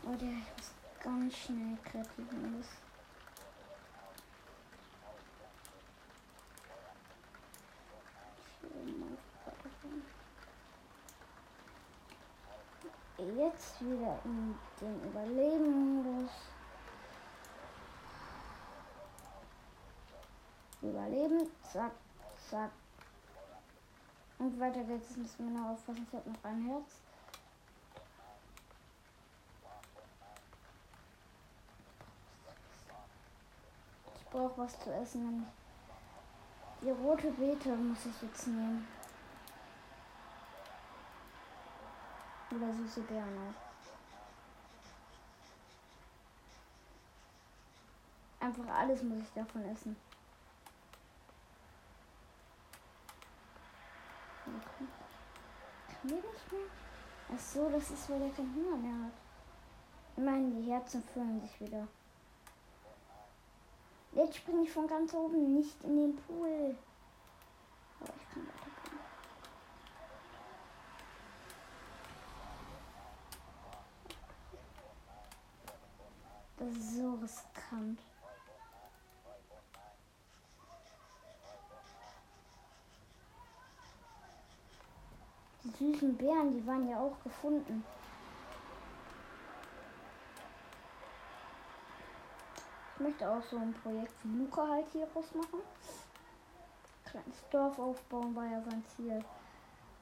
[0.03, 2.65] Oh, der ist ganz schnell Kreativmodus.
[13.37, 16.31] Jetzt wieder in den Überleben-Modus.
[20.81, 21.91] Überleben, zack,
[22.49, 22.71] zack.
[24.39, 25.09] Und weiter geht's.
[25.09, 26.95] Jetzt müssen wir noch aufpassen, ich habe noch ein Herz.
[34.15, 35.45] Ich brauche was zu essen.
[36.81, 38.87] Die rote Beete muss ich jetzt nehmen.
[42.57, 43.53] Oder süße Beeren
[48.39, 49.95] Einfach alles muss ich davon essen.
[57.29, 59.13] Ach so, das ist, weil er keinen Hunger mehr hat.
[60.15, 61.87] Immerhin, die Herzen füllen sich wieder.
[64.13, 66.75] Jetzt springe ich von ganz oben nicht in den Pool.
[67.99, 68.66] Aber ich kann weiter.
[76.57, 77.99] Das ist so riskant.
[85.63, 87.83] Die süßen Bären, die waren ja auch gefunden.
[92.95, 95.59] Ich möchte auch so ein Projekt wie Luca halt hier raus machen.
[97.05, 99.23] Kleines Dorf aufbauen war ja sein Ziel.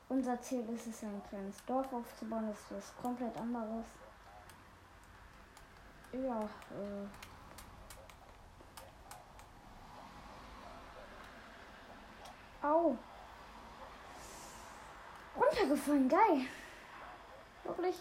[0.07, 2.47] Unser Ziel ist es, ein kleines Dorf aufzubauen.
[2.47, 3.85] Das ist was komplett anderes.
[6.23, 7.07] Ja, äh.
[12.65, 12.97] Au.
[15.35, 16.45] Runtergefallen, geil.
[17.63, 17.97] Wirklich.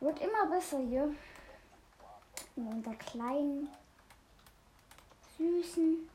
[0.00, 1.14] Wird immer besser hier.
[2.56, 3.68] In unserer kleinen,
[5.36, 6.08] süßen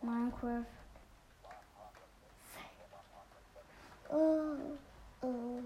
[0.00, 0.64] Minecraft.
[4.10, 4.56] Oh,
[5.22, 5.62] oh.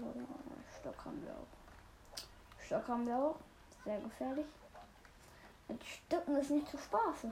[0.83, 2.61] Stock haben wir auch.
[2.61, 3.35] Stock haben wir auch.
[3.85, 4.45] Sehr gefährlich.
[5.69, 7.31] Mit Stücken ist nicht zu spaßen.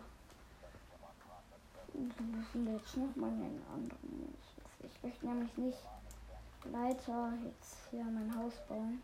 [1.94, 4.38] Wir müssen jetzt noch mal einen anderen.
[4.80, 5.80] Ich möchte nämlich nicht
[6.72, 9.04] Leiter jetzt hier mein Haus bauen.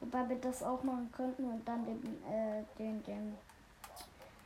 [0.00, 3.36] Wobei wir das auch machen könnten und dann den, äh, den, den.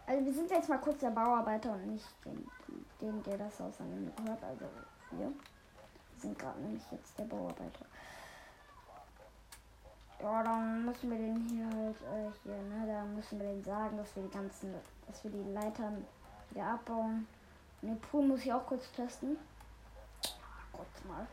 [0.05, 2.45] Also wir sind jetzt mal kurz der Bauarbeiter und nicht den,
[3.01, 4.43] den der das Haus an gehört.
[4.43, 4.64] Also
[5.12, 5.33] wir
[6.23, 7.87] sind gerade nämlich jetzt der Bauarbeiter.
[10.20, 13.97] Ja, dann müssen wir den hier halt, äh, hier, ne, da müssen wir den sagen,
[13.97, 14.75] dass wir die ganzen,
[15.07, 16.05] dass wir die Leitern
[16.51, 17.27] wieder abbauen.
[17.83, 19.37] Und den Pool muss ich auch kurz testen.
[20.73, 21.27] Kurz mal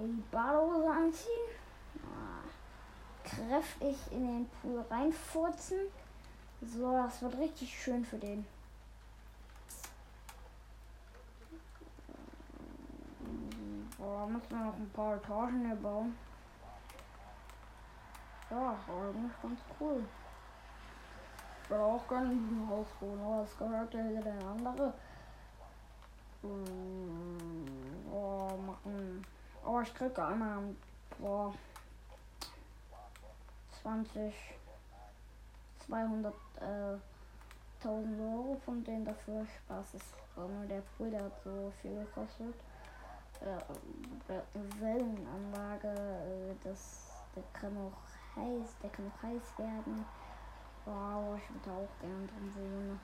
[0.00, 1.48] die Badehose anziehen.
[2.04, 2.48] Ah,
[3.24, 5.78] kräftig in den Pool reinfurzen.
[6.62, 8.46] So, das wird richtig schön für den.
[14.20, 16.14] Boah, müssen wir noch ein paar Etagen hier bauen.
[18.50, 20.04] Ja, eigentlich ganz cool.
[21.62, 24.92] Ich würde auch gerne in diesem Haus wohnen, aber es gehört ja wieder der andere.
[26.42, 27.66] Hm,
[28.12, 29.24] oh, machen.
[29.64, 30.64] Aber ich kriege einmal
[31.18, 31.54] boah,
[33.80, 34.34] 20,
[35.86, 36.98] 200, äh,
[37.82, 39.46] 1000 Euro von denen dafür.
[39.46, 42.54] Spaß ist nur der Pool, der hat so viel gekostet.
[43.40, 44.40] Äh,
[44.80, 50.04] Wellenanlage, äh, das, der kann auch heiß, der kann auch heiß werden.
[50.84, 53.00] Wow, ich würde auch gerne drin wohnen.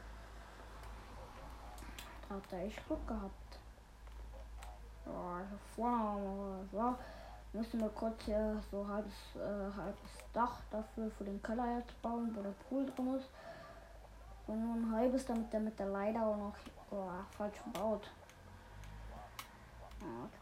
[2.28, 3.58] Da hat er echt Glück gehabt.
[5.06, 5.42] Ja,
[5.74, 6.94] vorne so.
[7.52, 12.30] Müssen wir kurz hier so halbes, äh, halbes Dach dafür für den Keller jetzt bauen,
[12.34, 13.30] wo der Pool drin ist.
[14.46, 16.54] Und nur ein halbes, damit der mit der Leiter auch noch
[16.90, 18.10] oh, falsch baut.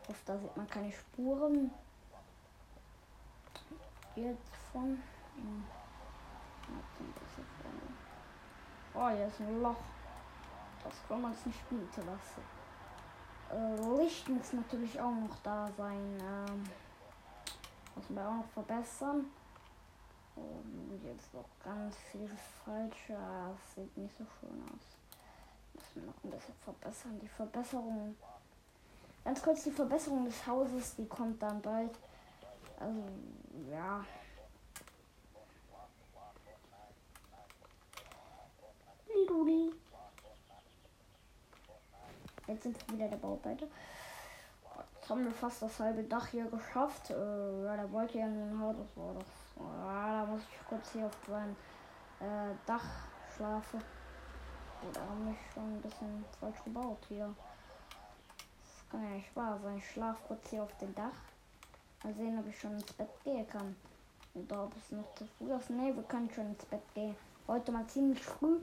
[0.02, 1.70] Ich hoffe, da sieht man keine Spuren.
[4.16, 5.02] Jetzt von.
[8.94, 9.76] Oh, hier ist ein Loch.
[10.84, 12.42] Das kann man jetzt nicht spielen lassen.
[13.50, 16.18] Äh, Licht muss natürlich auch noch da sein.
[16.20, 16.64] Ähm,
[17.96, 19.26] müssen wir auch noch verbessern.
[20.36, 22.30] Und jetzt noch ganz viel
[22.64, 23.08] falsch.
[23.08, 24.98] Das sieht nicht so schön aus.
[25.74, 27.18] Müssen wir noch ein bisschen verbessern.
[27.20, 28.16] Die Verbesserung.
[29.24, 31.98] Ganz kurz, die Verbesserung des Hauses, die kommt dann bald.
[32.78, 33.02] Also,
[33.70, 34.04] ja.
[42.46, 43.66] Jetzt sind wir wieder der Bauarbeiter.
[44.94, 47.10] Jetzt haben wir fast das halbe Dach hier geschafft.
[47.10, 49.24] Äh, ja, der wollte ja nun halt, das war doch.
[49.86, 51.56] Ja, da muss ich kurz hier auf sein
[52.20, 52.84] äh, Dach
[53.34, 53.80] schlafen.
[54.88, 57.34] Oder haben wir schon ein bisschen falsch gebaut hier.
[58.94, 59.76] Kann ja nicht wahr sein.
[59.78, 61.10] Ich schlaf kurz hier auf dem Dach.
[62.04, 63.74] Mal sehen, ob ich schon ins Bett gehen kann.
[64.34, 65.70] Oder ob es noch zu früh ist.
[65.70, 67.16] Ne, wir können schon ins Bett gehen.
[67.48, 68.60] Heute mal ziemlich früh.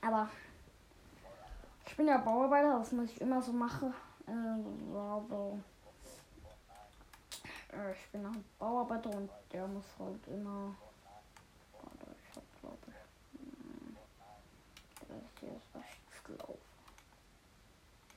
[0.00, 0.28] Aber
[1.86, 3.94] ich bin ja Bauarbeiter, das muss ich immer so machen.
[4.26, 4.56] Äh,
[7.92, 10.74] ich bin ein Bauarbeiter und der muss halt immer.
[11.72, 12.94] Warte, ich hab glaube ich.
[13.38, 13.96] Hm,
[15.38, 16.58] hier ist was schief gelaufen.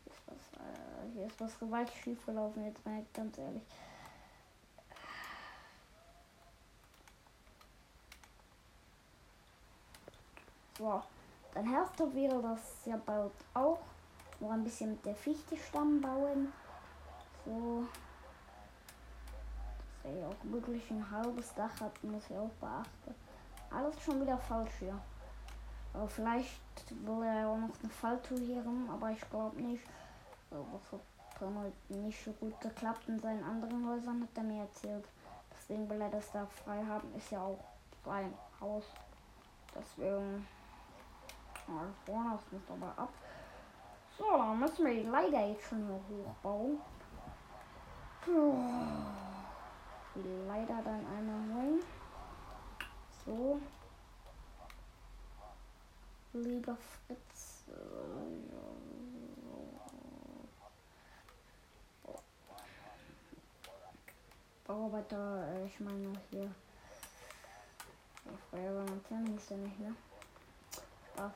[0.04, 3.64] Hier ist was, äh, hier ist was gewaltig schief gelaufen, jetzt mal ganz ehrlich.
[10.78, 11.02] So.
[11.54, 13.80] Dann Hälfte wäre das ja bald auch.
[14.40, 16.54] Nur ein bisschen mit der Fichte Stamm bauen.
[17.46, 17.84] So.
[20.04, 23.16] Dass er auch wirklich ein halbes Dach hat, muss ich auch beachten.
[23.70, 24.98] Alles schon wieder falsch hier.
[25.94, 26.62] Aber vielleicht
[27.06, 29.84] will er auch noch eine Falltour hier rum, aber ich glaube nicht.
[30.50, 31.02] Das hat
[31.90, 33.08] nicht so gut geklappt.
[33.08, 35.06] In seinen anderen Häusern hat er mir erzählt.
[35.52, 37.14] Deswegen will er das da frei haben.
[37.16, 37.60] Ist ja auch
[38.04, 38.86] sein Haus.
[39.76, 40.48] Deswegen
[42.06, 43.14] vorne, das muss aber ab.
[44.18, 46.80] So, dann müssen wir die Leiter jetzt schon hier hochbauen.
[50.16, 51.80] Die Leiter dann einmal holen.
[53.26, 53.60] So.
[56.34, 57.66] Lieber Fritz.
[64.70, 66.54] Bauarbeiter, ich meine hier.
[68.52, 69.96] Feuerwehrmann hieß er nicht, ne?
[71.08, 71.32] Spaß.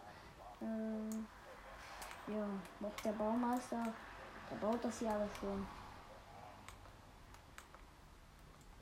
[0.61, 2.45] Äh, ja,
[2.79, 3.91] noch der Baumeister,
[4.51, 5.65] der baut das hier alles schon.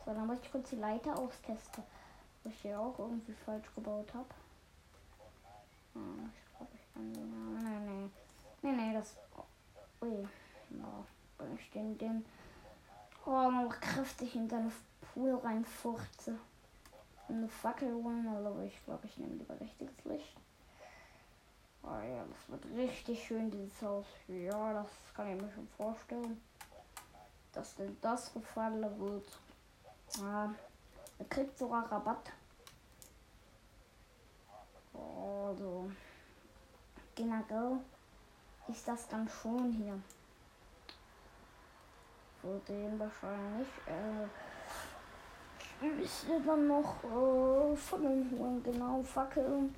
[0.06, 1.86] So, dann muss ich kurz die Leiter austesten.
[2.44, 4.30] Was ich hier auch irgendwie falsch gebaut habe.
[5.96, 7.10] Ah, ich glaube, ich kann.
[7.64, 8.12] Nein, nein.
[8.62, 9.16] Nein, nein, das.
[10.02, 10.28] Ui.
[10.72, 11.06] Ja,
[11.38, 12.26] wenn ich den, den
[13.26, 14.72] oh, kräftig in deine
[15.14, 16.38] Pool reinfurze.
[17.28, 20.36] Eine Fackel holen, aber ich glaube, ich nehme lieber richtiges Licht.
[21.84, 24.06] Oh ja, das wird richtig schön, dieses Haus.
[24.28, 26.42] Ja, das kann ich mir schon vorstellen.
[27.54, 29.40] Dass denn das gefallen wird.
[30.20, 30.54] Ja,
[31.18, 32.32] er kriegt sogar Rabatt.
[34.94, 35.92] Also,
[37.16, 37.78] generell
[38.68, 40.00] ist das dann schon hier.
[42.42, 43.68] Für den wahrscheinlich.
[43.88, 44.28] Äh,
[45.86, 49.74] müsste dann noch äh, Fackeln holen, genau, Fackeln.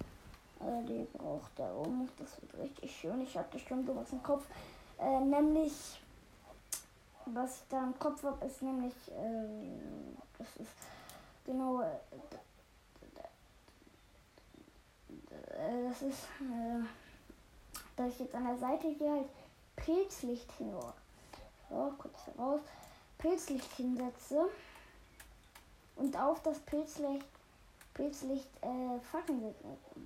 [0.59, 1.87] Äh, die braucht er auch.
[2.17, 3.21] Das wird richtig schön.
[3.21, 4.45] Ich hatte schon sowas im Kopf.
[4.99, 6.01] Äh, nämlich,
[7.25, 9.47] was ich da im Kopf habe, ist nämlich, äh,
[10.37, 10.71] das ist
[11.45, 11.81] Genau.
[11.81, 11.95] Äh,
[15.55, 16.27] äh, das ist,
[17.95, 19.29] dass ich jetzt an der Seite hier halt
[19.75, 20.73] Pilzlicht hin.
[21.73, 22.61] So, kurz raus.
[23.17, 24.47] Pilzlicht hinsetze
[25.95, 27.25] und auf das Pilzlicht
[27.95, 29.53] Pilzlicht äh, Fackeln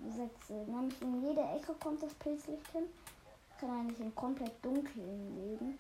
[0.10, 0.54] setze.
[0.54, 2.84] Nämlich in jede Ecke kommt das Pilzlicht hin.
[3.60, 5.78] Kann eigentlich in komplett dunkeln leben.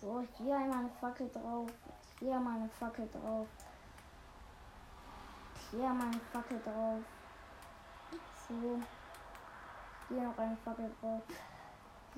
[0.00, 1.68] So, hier einmal eine Fackel drauf.
[2.18, 3.46] Hier mal eine Fackel drauf.
[5.70, 7.00] Hier mal eine Fackel drauf.
[8.48, 8.80] So.
[10.08, 11.22] Hier noch eine Fackel drauf.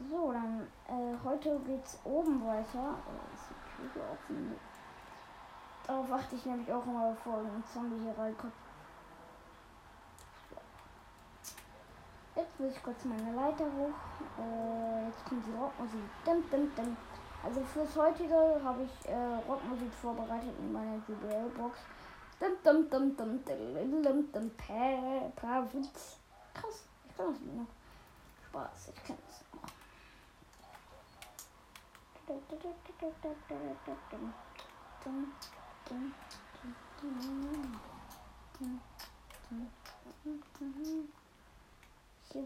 [0.06, 2.94] So, dann äh, heute geht's oben weiter.
[2.94, 4.54] Oh, ist die Tür offen?
[5.86, 8.52] Darauf achte ich nämlich auch immer, bevor ein Zombie hier reinkommt.
[12.36, 13.98] Jetzt will ich kurz meine Leiter hoch.
[14.38, 16.00] Äh, jetzt kommt die Rockmusik.
[16.24, 16.96] Dim, dim, dim.
[17.42, 19.16] Also fürs heutige habe ich äh,
[19.48, 21.80] Rockmusik vorbereitet in meiner JBL-Box.
[22.38, 25.32] Dum dum dum dum dum dum dum Krass,
[27.08, 27.66] ich kann das noch.
[28.46, 29.68] Spaß, ich kann das noch.
[32.28, 32.36] Hier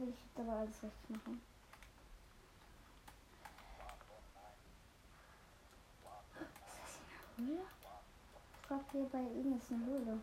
[0.00, 1.42] will ich jetzt aber alles recht machen.
[7.36, 7.60] Höhle?
[8.54, 10.20] Ich glaube, hier bei ihm ist eine Höhle.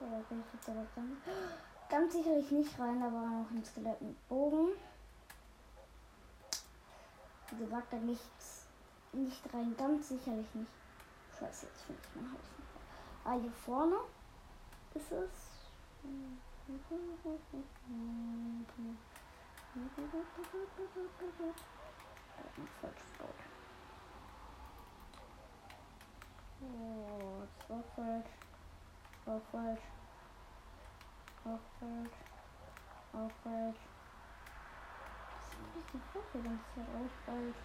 [0.00, 4.00] Oder bin ich jetzt aber ganz, ganz sicherlich nicht rein, da war noch ein Skelett
[4.00, 4.68] mit Bogen.
[7.50, 8.66] Wie gesagt, da nichts
[9.12, 10.70] nicht rein, ganz sicherlich nicht.
[11.38, 12.70] Scheiße, jetzt finde ich mein Haus nicht.
[13.24, 13.96] Ah, hier vorne
[14.94, 15.30] ist es.
[22.80, 23.34] Falsch gebaut.
[26.62, 28.30] Oh, das war falsch.
[29.26, 29.82] War falsch.
[31.44, 32.12] Auch falsch.
[33.12, 33.32] Das
[35.44, 36.86] ist ein bisschen falsch die ganze Zeit.
[37.26, 37.62] Falsch.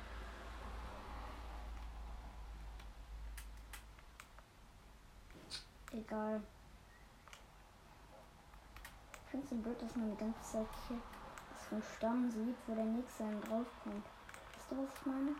[5.93, 6.41] Egal.
[9.11, 11.01] Ich finde es so blöd, dass man die ganze Zeit hier
[11.71, 14.05] einen Stamm sieht, wo der nächste dann draufkommt.
[14.55, 15.35] Wisst ihr, was ich meine?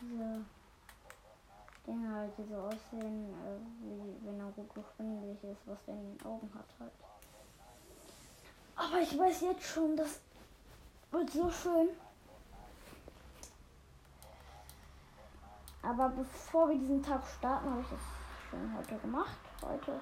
[0.00, 0.44] Diese
[1.86, 6.16] Dinge halt, die so aussehen, äh, wie wenn er gut schwindelig ist, was der in
[6.16, 6.92] den Augen hat halt.
[8.76, 10.20] Aber ich weiß jetzt schon, das
[11.10, 11.88] wird so schön.
[15.82, 18.00] Aber bevor wir diesen Tag starten, habe ich das
[18.50, 19.38] schon heute gemacht.
[19.62, 20.00] Heute.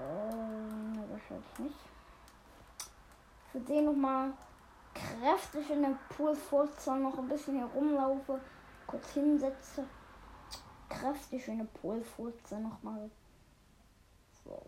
[0.00, 1.88] Ähm, wahrscheinlich nicht
[3.50, 4.32] für den noch mal
[4.94, 8.40] kräftig in den Pool vorzauen, noch ein bisschen herumlaufe,
[8.86, 9.84] kurz hinsetze,
[10.88, 13.10] kräftig in den Pool vorzauen noch mal.
[14.44, 14.62] So,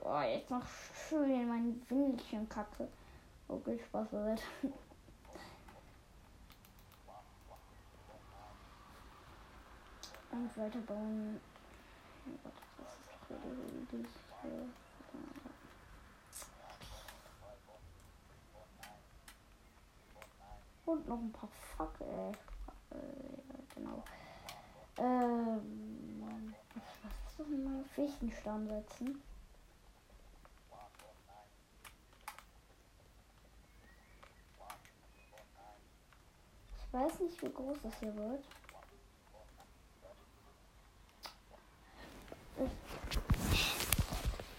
[0.00, 0.66] oh, jetzt noch
[1.08, 2.88] schön in mein Windelchen kacke.
[3.48, 4.42] Okay, Spaß wird.
[10.30, 11.40] Und weiterbauen.
[12.26, 13.36] Oh Gott, das ist doch
[13.92, 14.02] wieder
[20.86, 22.32] Und noch ein paar Fackel.
[22.90, 24.02] Äh, genau.
[25.02, 27.84] Ähm, was, was ist das mal?
[27.92, 29.20] Fichtenstamm setzen.
[36.78, 38.44] Ich weiß nicht, wie groß das hier wird.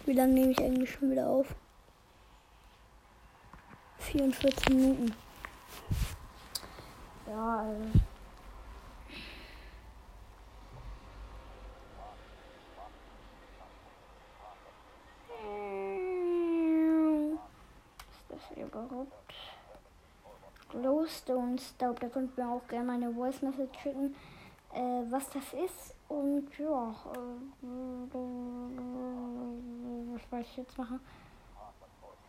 [0.05, 1.55] Wie lange nehme ich eigentlich schon wieder auf?
[3.99, 5.15] 44 Minuten.
[7.27, 7.89] Ja, also.
[18.29, 19.33] Ist überhaupt?
[20.69, 24.15] Glowstone Staub, da könnt ihr auch gerne meine Voice Message schicken,
[24.73, 25.95] äh, was das ist.
[26.07, 28.17] Und ja, äh,
[30.13, 30.99] was soll ich jetzt machen?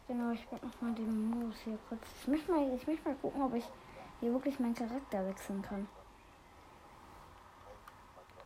[0.07, 2.02] Genau, ich werde nochmal den Moos hier kurz.
[2.20, 3.64] Ich möchte mal, ich möchte mal gucken, ob ich
[4.20, 5.88] hier wirklich meinen Charakter wechseln kann.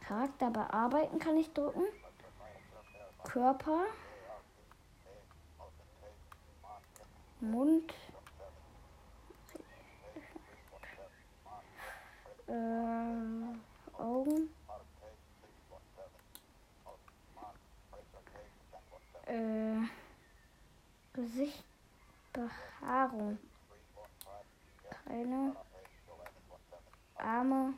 [0.00, 1.82] Charakter bearbeiten kann ich drücken.
[3.24, 3.80] Körper.
[7.40, 7.94] Mund.
[12.46, 14.54] Äh, Augen.
[19.26, 19.86] Äh,
[21.12, 21.64] Gesicht.
[22.32, 23.38] Behaarung.
[25.04, 25.56] Beine.
[27.16, 27.74] Arme.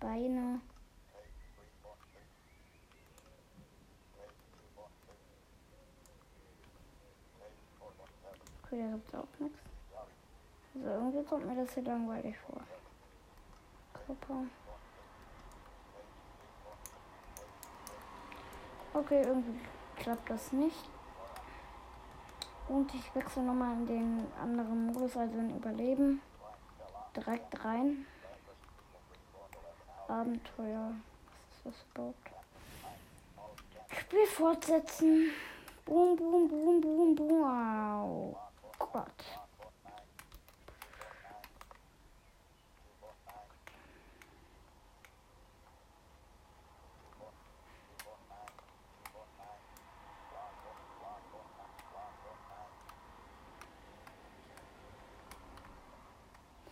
[0.00, 0.60] Beine.
[8.72, 9.58] Da gibt es auch nichts.
[10.74, 12.62] Also irgendwie kommt mir das hier langweilig vor.
[13.92, 14.44] Körper.
[18.94, 19.60] Okay, irgendwie
[19.96, 20.88] klappt das nicht.
[22.68, 26.22] Und ich wechsle nochmal in den anderen Modus, also in Überleben.
[27.14, 28.06] Direkt rein.
[30.08, 30.92] Abenteuer.
[31.62, 32.30] Was ist das überhaupt?
[33.98, 35.30] Spiel fortsetzen.
[35.84, 37.42] Boom, boom, boom, boom, boom.
[37.42, 38.51] Wow.
[38.92, 39.06] Gott.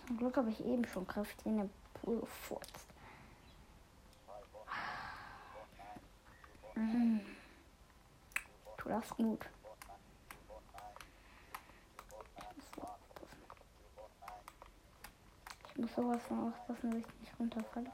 [0.06, 2.86] Zum Glück habe ich eben schon Kraft in den Pool gefurzt.
[6.74, 7.20] Mhm.
[8.76, 9.46] Tu das gut.
[15.81, 17.91] Muss sowas von aufpassen, dass ich nicht runterfalle.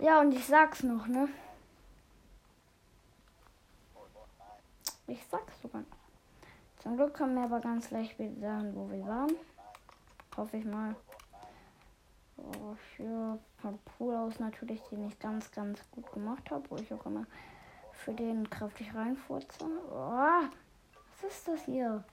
[0.00, 1.28] Ja, und ich sag's noch, ne?
[5.08, 5.98] Ich sag's sogar noch.
[6.78, 9.34] Zum Glück können wir aber ganz leicht wieder sagen, wo wir waren.
[10.36, 10.94] Hoffe ich mal.
[12.36, 16.92] Oh, für von Pool aus natürlich, den ich ganz, ganz gut gemacht habe, wo ich
[16.94, 17.26] auch immer
[17.92, 19.66] für den kräftig reinfurze.
[19.90, 20.44] Oh,
[21.20, 22.04] was ist das hier?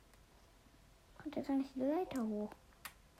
[1.21, 2.49] Kommt gar nicht die Leiter hoch.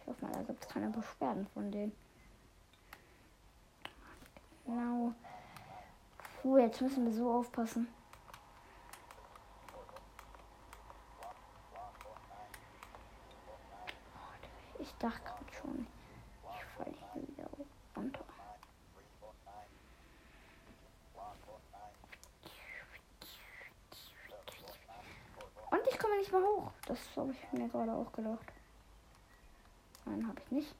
[0.01, 1.91] Ich hoffe mal, da gibt es keine Beschwerden von denen.
[4.65, 5.13] Genau.
[6.41, 7.87] Puh, jetzt müssen wir so aufpassen.
[14.79, 15.87] Ich dachte gerade schon,
[16.55, 17.49] ich falle hier wieder
[17.95, 18.23] runter.
[25.71, 25.87] Und
[26.39, 26.71] mehr hoch.
[26.87, 28.51] Das habe ich mir gerade auch gedacht.
[30.05, 30.75] Nein, habe ich nicht.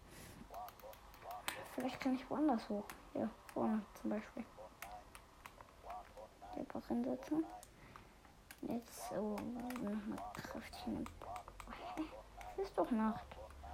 [1.73, 2.85] Vielleicht kann ich woanders hoch.
[3.13, 4.45] Hier vorne zum Beispiel.
[6.57, 7.43] Einfach hinsetzen.
[8.61, 10.79] Jetzt so nochmal kräftig.
[11.95, 12.03] Hä?
[12.57, 13.25] Es ist doch Nacht.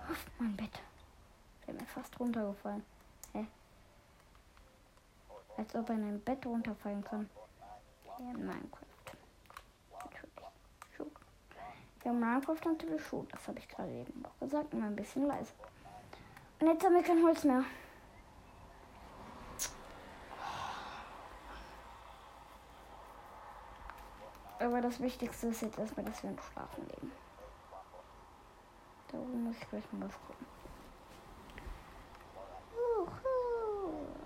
[0.10, 0.82] Auf mein Bett.
[1.66, 2.84] Der mir fast runtergefallen.
[3.34, 3.46] Hä?
[5.58, 7.30] Als ob er in ein Bett runterfallen kann.
[8.20, 8.86] Ja, in Minecraft.
[9.92, 10.48] Natürlich.
[10.98, 11.12] Schon.
[12.04, 13.28] Ja, Minecraft natürlich schon.
[13.30, 14.74] Das habe ich gerade eben auch gesagt.
[14.74, 15.54] Immer ein bisschen leise.
[16.60, 17.64] Und jetzt haben wir kein Holz mehr.
[24.60, 27.12] Aber das Wichtigste ist jetzt erstmal, dass wir im Schlafen legen.
[29.12, 30.46] Da oben muss ich gleich mal was gucken.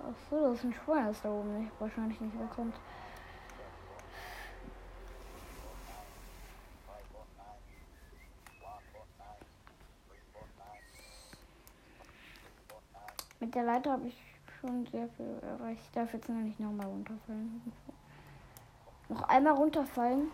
[0.08, 2.76] Achso, das ist ein Schwein, das da oben nicht, wahrscheinlich nicht wegkommt.
[13.46, 14.18] Mit der Leiter habe ich
[14.60, 15.80] schon sehr viel erreicht.
[15.84, 17.62] Ich darf jetzt noch nicht nochmal runterfallen.
[19.08, 20.32] Noch einmal runterfallen.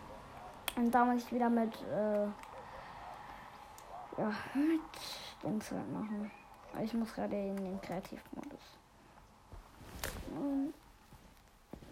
[0.76, 2.24] Und da muss ich wieder mit, äh,
[4.16, 4.80] ja, mit
[5.44, 6.30] Dings halt machen.
[6.82, 8.78] Ich muss gerade in den Kreativmodus.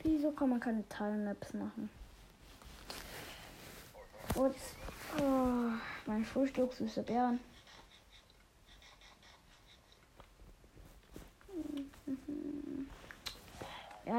[0.03, 1.91] Wieso kann man keine Teilmaps machen?
[4.37, 4.57] Und,
[5.19, 5.71] oh,
[6.07, 7.41] mein Frühstück, süße Bären.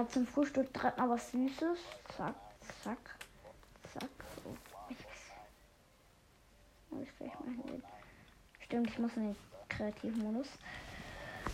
[0.01, 1.77] Ja, zum Frühstück direkt noch was Süßes.
[2.17, 2.33] Zack,
[2.83, 2.97] zack,
[3.93, 4.09] zack.
[4.43, 4.49] So.
[6.89, 7.83] Muss ich mal.
[8.61, 9.35] Stimmt, ich muss in den
[9.69, 10.47] Kreativmodus.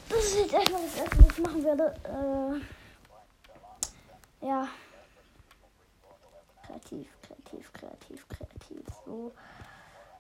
[0.08, 2.62] Das ist jetzt erstmal das erste, was ich machen werde.
[4.42, 4.70] Äh, ja.
[6.66, 8.86] Kreativ, kreativ, kreativ, kreativ.
[9.06, 9.34] So.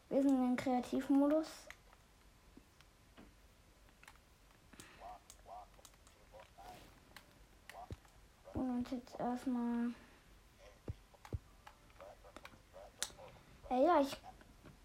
[0.09, 1.47] Wir sind in den Kreativmodus.
[8.57, 9.91] Und jetzt erstmal.
[13.69, 14.17] Äh, ja, ich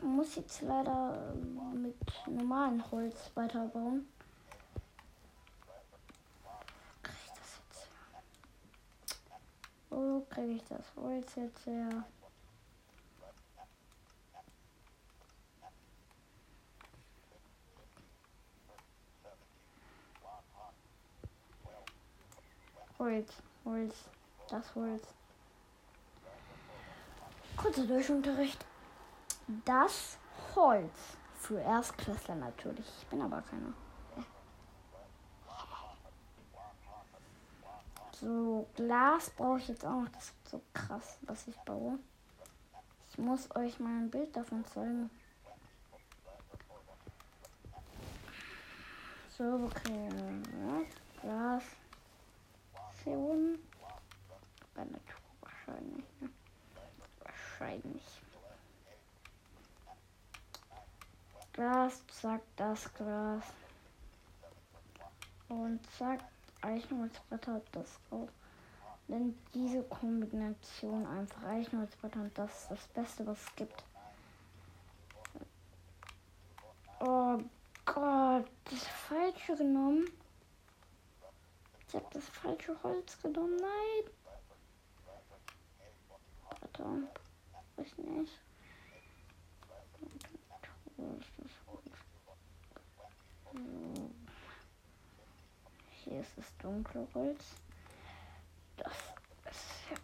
[0.02, 1.34] muss jetzt leider
[1.72, 1.96] mit
[2.26, 4.06] normalem Holz weiterbauen.
[7.02, 7.88] Kriege ich das jetzt?
[9.88, 12.04] Wo kriege ich das Holz jetzt her?
[22.98, 23.32] Holz,
[23.64, 23.94] Holz,
[24.48, 25.02] das Holz.
[27.56, 28.64] Kurzer Durchunterricht.
[29.64, 30.18] Das
[30.54, 31.16] Holz.
[31.38, 32.86] Für Erstklässler natürlich.
[33.00, 33.72] Ich bin aber keiner.
[38.20, 40.08] So, Glas brauche ich jetzt auch noch.
[40.10, 41.98] Das ist so krass, was ich baue.
[43.10, 45.10] Ich muss euch mal ein Bild davon zeigen.
[49.36, 50.08] So, okay.
[51.20, 51.64] Glas.
[53.04, 53.58] Oben.
[54.74, 56.04] Bei Natur wahrscheinlich.
[56.20, 56.30] Ne?
[57.20, 58.02] Wahrscheinlich.
[61.52, 63.44] Glas, zack, das Glas.
[65.48, 66.20] Und zack,
[66.62, 68.28] Eichenholzbretter, das auch.
[69.08, 73.84] Denn diese Kombination einfach Eichenholzbretter und das ist das Beste, was es gibt.
[77.00, 77.38] Oh
[77.84, 80.06] Gott, das falsche genommen.
[81.92, 83.54] Ich habe das falsche Holz genommen.
[83.58, 84.04] Nein.
[86.48, 86.84] Warte.
[87.76, 88.40] Ich nicht.
[96.02, 97.56] Hier ist das dunkle Holz.
[98.78, 98.94] Das
[99.50, 100.01] ist ja.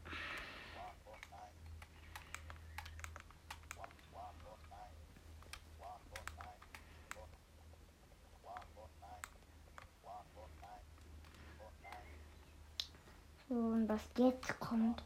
[13.49, 15.03] Und was jetzt kommt,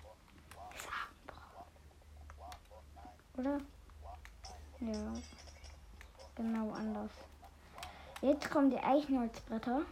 [0.74, 1.66] ist Abendbrot.
[3.38, 3.60] Oder?
[4.80, 5.12] Ja.
[6.34, 7.10] Genau anders.
[8.20, 9.82] Jetzt kommen die Eichenholzbretter.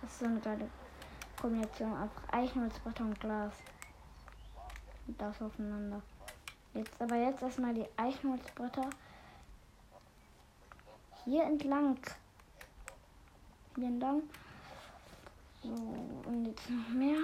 [0.00, 0.70] Das ist so eine geile
[1.40, 2.10] Kombination.
[2.30, 3.54] Eichenholzbretter und Glas.
[5.06, 6.00] Und das aufeinander.
[6.74, 8.90] Jetzt aber jetzt erstmal die Eichenholzbretter
[11.24, 11.98] hier entlang.
[13.74, 14.22] Hier entlang.
[15.66, 17.18] So, und jetzt noch mehr.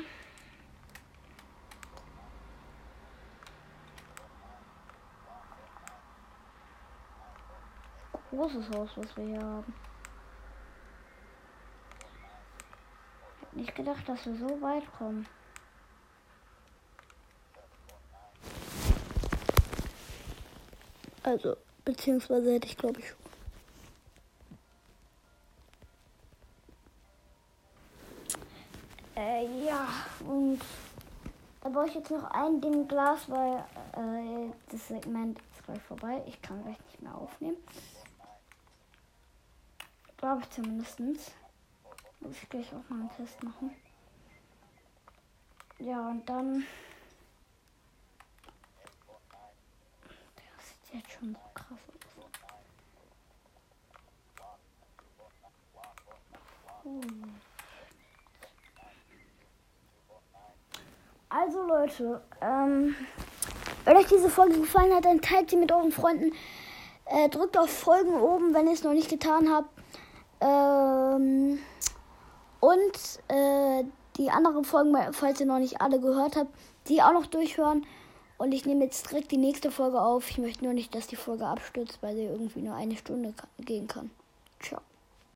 [8.31, 9.75] Großes Haus, was wir hier haben.
[13.37, 15.25] Ich hätte nicht gedacht, dass wir so weit kommen.
[21.23, 23.22] Also, beziehungsweise hätte ich glaube ich
[30.27, 30.61] und
[31.61, 33.59] da brauche ich jetzt noch ein Ding Glas, weil
[33.93, 36.23] äh, das Segment ist gleich vorbei.
[36.27, 37.57] Ich kann gleich nicht mehr aufnehmen.
[40.17, 41.01] Glaube ich zumindest.
[42.21, 43.71] Muss ich gleich auch mal einen Test machen.
[45.79, 46.65] Ja, und dann.
[50.37, 52.31] Das sieht jetzt schon so krass aus.
[56.85, 57.52] Hm.
[61.35, 62.95] Also Leute, ähm,
[63.85, 66.33] wenn euch diese Folge gefallen hat, dann teilt sie mit euren Freunden.
[67.07, 69.71] Äh, drückt auf Folgen oben, wenn ihr es noch nicht getan habt.
[70.41, 71.59] Ähm,
[72.61, 73.85] und äh,
[74.19, 76.55] die anderen Folgen, falls ihr noch nicht alle gehört habt,
[76.89, 77.87] die auch noch durchhören.
[78.37, 80.29] Und ich nehme jetzt direkt die nächste Folge auf.
[80.31, 83.87] Ich möchte nur nicht, dass die Folge abstürzt, weil sie irgendwie nur eine Stunde gehen
[83.87, 84.11] kann.
[84.61, 84.83] Ciao.